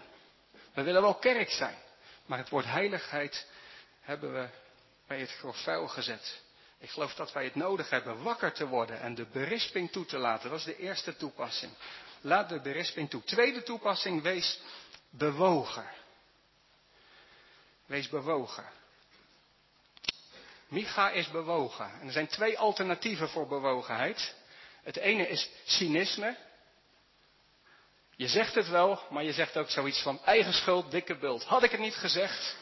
We 0.75 0.83
willen 0.83 1.03
wel 1.03 1.15
kerk 1.15 1.51
zijn, 1.51 1.77
maar 2.27 2.39
het 2.39 2.49
woord 2.49 2.65
heiligheid 2.65 3.47
hebben 4.01 4.33
we 4.33 4.49
bij 5.07 5.21
het 5.21 5.31
grof 5.31 5.63
vuil 5.63 5.89
gezet. 5.89 6.43
Ik 6.79 6.91
geloof 6.91 7.15
dat 7.15 7.33
wij 7.33 7.45
het 7.45 7.55
nodig 7.55 7.91
hebben 7.91 8.23
wakker 8.23 8.53
te 8.53 8.67
worden 8.67 9.01
en 9.01 9.15
de 9.15 9.27
berisping 9.27 9.91
toe 9.91 10.05
te 10.05 10.19
laten. 10.19 10.51
Dat 10.51 10.59
is 10.59 10.65
de 10.65 10.79
eerste 10.79 11.17
toepassing. 11.17 11.73
Laat 12.21 12.49
de 12.49 12.61
berisping 12.61 13.11
toe. 13.11 13.25
Tweede 13.25 13.63
toepassing, 13.63 14.23
wees 14.23 14.61
bewogen. 15.11 15.87
Wees 17.87 18.09
bewogen. 18.09 18.65
Micha 20.69 21.11
is 21.11 21.31
bewogen. 21.31 21.91
En 22.01 22.07
er 22.07 22.13
zijn 22.13 22.27
twee 22.27 22.59
alternatieven 22.59 23.29
voor 23.29 23.47
bewogenheid. 23.47 24.35
Het 24.83 24.97
ene 24.97 25.29
is 25.29 25.51
cynisme. 25.65 26.37
Je 28.17 28.29
zegt 28.29 28.55
het 28.55 28.69
wel, 28.69 29.03
maar 29.11 29.25
je 29.25 29.33
zegt 29.33 29.57
ook 29.57 29.71
zoiets 29.71 30.03
van 30.03 30.25
eigen 30.25 30.53
schuld, 30.53 30.91
dikke 30.91 31.19
bult. 31.19 31.45
Had 31.45 31.63
ik 31.63 31.71
het 31.71 31.81
niet 31.81 31.95
gezegd? 31.95 32.57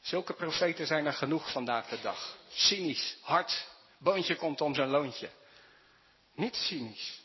Zulke 0.00 0.32
profeten 0.32 0.86
zijn 0.86 1.06
er 1.06 1.12
genoeg 1.12 1.52
vandaag 1.52 1.88
de 1.88 2.00
dag. 2.00 2.36
Cynisch, 2.48 3.16
hard, 3.22 3.66
boontje 3.98 4.36
komt 4.36 4.60
om 4.60 4.74
zijn 4.74 4.88
loontje. 4.88 5.30
Niet 6.34 6.56
cynisch, 6.56 7.20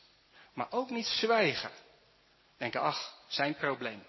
maar 0.53 0.67
ook 0.71 0.89
niet 0.89 1.07
zwijgen. 1.07 1.71
Denken, 2.57 2.81
ach, 2.81 3.13
zijn 3.27 3.55
probleem. 3.55 4.03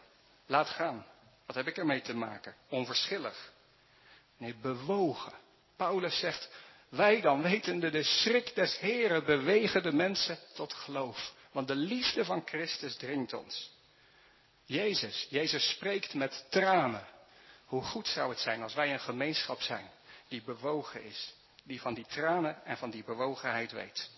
Laat 0.47 0.69
gaan. 0.69 1.07
Wat 1.47 1.57
heb 1.57 1.67
ik 1.67 1.77
ermee 1.77 2.01
te 2.01 2.15
maken? 2.15 2.55
Onverschillig. 2.69 3.53
Nee, 4.37 4.55
bewogen. 4.55 5.33
Paulus 5.77 6.19
zegt, 6.19 6.51
wij 6.89 7.21
dan 7.21 7.43
wetende 7.43 7.91
de 7.91 8.03
schrik 8.03 8.55
des 8.55 8.79
Heren 8.79 9.25
bewegen 9.25 9.83
de 9.83 9.93
mensen 9.93 10.39
tot 10.55 10.73
geloof. 10.73 11.33
Want 11.55 11.69
de 11.69 11.75
liefde 11.75 12.25
van 12.25 12.43
Christus 12.45 12.97
dringt 12.97 13.33
ons. 13.33 13.71
Jezus, 14.65 15.27
Jezus 15.31 15.71
spreekt 15.71 16.15
met 16.15 16.47
tranen. 16.51 17.07
Hoe 17.65 17.83
goed 17.83 18.09
zou 18.09 18.31
het 18.31 18.41
zijn 18.41 18.63
als 18.63 18.75
wij 18.75 18.93
een 18.93 19.01
gemeenschap 19.01 19.61
zijn 19.63 19.91
die 20.29 20.43
bewogen 20.43 21.05
is. 21.05 21.35
Die 21.63 21.81
van 21.81 21.95
die 21.95 22.07
tranen 22.07 22.65
en 22.65 22.77
van 22.77 22.91
die 22.91 23.05
bewogenheid 23.05 23.73
weet. 23.73 24.11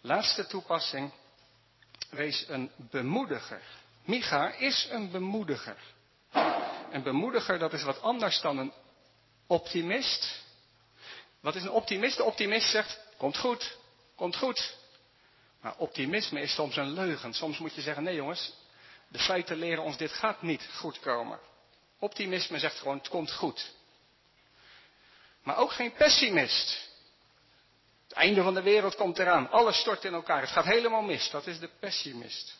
Laatste 0.00 0.46
toepassing. 0.46 1.12
Wees 2.10 2.48
een 2.48 2.70
bemoediger. 2.76 3.62
Micha 4.04 4.52
is 4.52 4.88
een 4.90 5.10
bemoediger. 5.10 5.78
Een 6.90 7.02
bemoediger, 7.02 7.58
dat 7.58 7.72
is 7.72 7.82
wat 7.82 8.00
anders 8.00 8.40
dan 8.40 8.58
een 8.58 8.72
optimist. 9.46 10.42
Wat 11.40 11.54
is 11.54 11.62
een 11.62 11.70
optimist? 11.70 12.16
De 12.16 12.24
optimist 12.24 12.70
zegt, 12.70 13.00
komt 13.16 13.38
goed, 13.38 13.76
komt 14.16 14.36
goed. 14.36 14.82
Maar 15.64 15.76
optimisme 15.76 16.40
is 16.40 16.54
soms 16.54 16.76
een 16.76 16.92
leugen. 16.92 17.34
Soms 17.34 17.58
moet 17.58 17.74
je 17.74 17.80
zeggen, 17.80 18.02
nee 18.02 18.14
jongens, 18.14 18.52
de 19.08 19.18
feiten 19.18 19.56
leren 19.56 19.82
ons 19.82 19.96
dit 19.96 20.12
gaat 20.12 20.42
niet 20.42 20.68
goed 20.74 21.00
komen. 21.00 21.38
Optimisme 21.98 22.58
zegt 22.58 22.78
gewoon, 22.78 22.96
het 22.96 23.08
komt 23.08 23.32
goed. 23.32 23.72
Maar 25.42 25.56
ook 25.56 25.72
geen 25.72 25.92
pessimist. 25.92 26.88
Het 28.02 28.12
einde 28.12 28.42
van 28.42 28.54
de 28.54 28.62
wereld 28.62 28.94
komt 28.94 29.18
eraan. 29.18 29.50
Alles 29.50 29.76
stort 29.76 30.04
in 30.04 30.14
elkaar. 30.14 30.40
Het 30.40 30.50
gaat 30.50 30.64
helemaal 30.64 31.02
mis. 31.02 31.30
Dat 31.30 31.46
is 31.46 31.58
de 31.58 31.70
pessimist. 31.80 32.56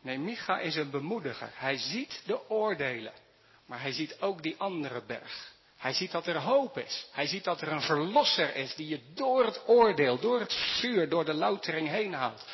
Nee, 0.00 0.18
Micha 0.18 0.58
is 0.58 0.76
een 0.76 0.90
bemoediger. 0.90 1.50
Hij 1.54 1.76
ziet 1.76 2.22
de 2.26 2.48
oordelen. 2.50 3.12
Maar 3.66 3.80
hij 3.80 3.92
ziet 3.92 4.20
ook 4.20 4.42
die 4.42 4.54
andere 4.58 5.02
berg. 5.02 5.52
Hij 5.80 5.92
ziet 5.92 6.10
dat 6.10 6.26
er 6.26 6.38
hoop 6.38 6.78
is. 6.78 7.06
Hij 7.12 7.26
ziet 7.26 7.44
dat 7.44 7.60
er 7.60 7.72
een 7.72 7.82
verlosser 7.82 8.56
is 8.56 8.74
die 8.74 8.88
je 8.88 9.12
door 9.14 9.44
het 9.44 9.68
oordeel, 9.68 10.18
door 10.18 10.40
het 10.40 10.54
vuur, 10.54 11.08
door 11.08 11.24
de 11.24 11.34
loutering 11.34 11.88
heen 11.88 12.12
haalt. 12.12 12.44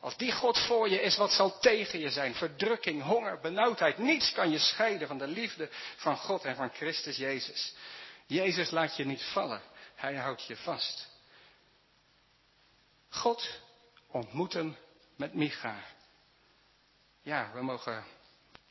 Als 0.00 0.16
die 0.16 0.32
God 0.32 0.58
voor 0.58 0.88
je 0.88 1.00
is, 1.00 1.16
wat 1.16 1.32
zal 1.32 1.58
tegen 1.58 1.98
je 1.98 2.10
zijn? 2.10 2.34
Verdrukking, 2.34 3.02
honger, 3.02 3.40
benauwdheid. 3.40 3.98
Niets 3.98 4.32
kan 4.32 4.50
je 4.50 4.58
scheiden 4.58 5.08
van 5.08 5.18
de 5.18 5.26
liefde 5.26 5.68
van 5.96 6.16
God 6.16 6.44
en 6.44 6.56
van 6.56 6.70
Christus 6.70 7.16
Jezus. 7.16 7.74
Jezus 8.26 8.70
laat 8.70 8.96
je 8.96 9.04
niet 9.04 9.22
vallen. 9.22 9.62
Hij 9.94 10.14
houdt 10.14 10.46
je 10.46 10.56
vast. 10.56 11.08
God 13.08 13.60
ontmoeten 14.10 14.76
met 15.16 15.34
Micha. 15.34 15.84
Ja, 17.22 17.50
we 17.54 17.62
mogen, 17.62 18.04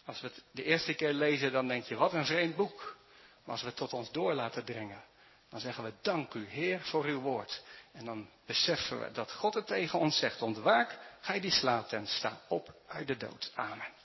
als 0.06 0.22
we 0.22 0.28
het 0.28 0.44
de 0.52 0.64
eerste 0.64 0.94
keer 0.94 1.14
lezen, 1.14 1.52
dan 1.52 1.68
denk 1.68 1.84
je, 1.84 1.96
wat 1.96 2.14
een 2.14 2.26
vreemd 2.26 2.56
boek. 2.56 3.02
Maar 3.44 3.52
als 3.52 3.62
we 3.62 3.68
het 3.68 3.78
tot 3.78 3.94
ons 3.94 4.12
door 4.12 4.34
laten 4.34 4.66
dringen, 4.66 5.04
dan 5.50 5.60
zeggen 5.60 5.84
we, 5.84 5.94
dank 6.02 6.34
u 6.34 6.48
Heer 6.48 6.82
voor 6.82 7.06
uw 7.06 7.20
woord. 7.20 7.64
En 7.92 8.06
dan 8.06 8.30
beseffen 8.46 9.00
we 9.00 9.12
dat 9.12 9.32
God 9.32 9.54
het 9.54 9.68
tegen 9.68 10.00
ons 10.00 10.18
zegt, 10.18 10.42
ontwaak, 10.42 10.98
gij 11.22 11.40
die 11.40 11.52
slaapt 11.52 11.94
en 11.94 12.08
sta 12.08 12.42
op 12.48 12.74
uit 12.88 13.08
de 13.08 13.18
dood. 13.18 13.52
Amen. 13.56 14.03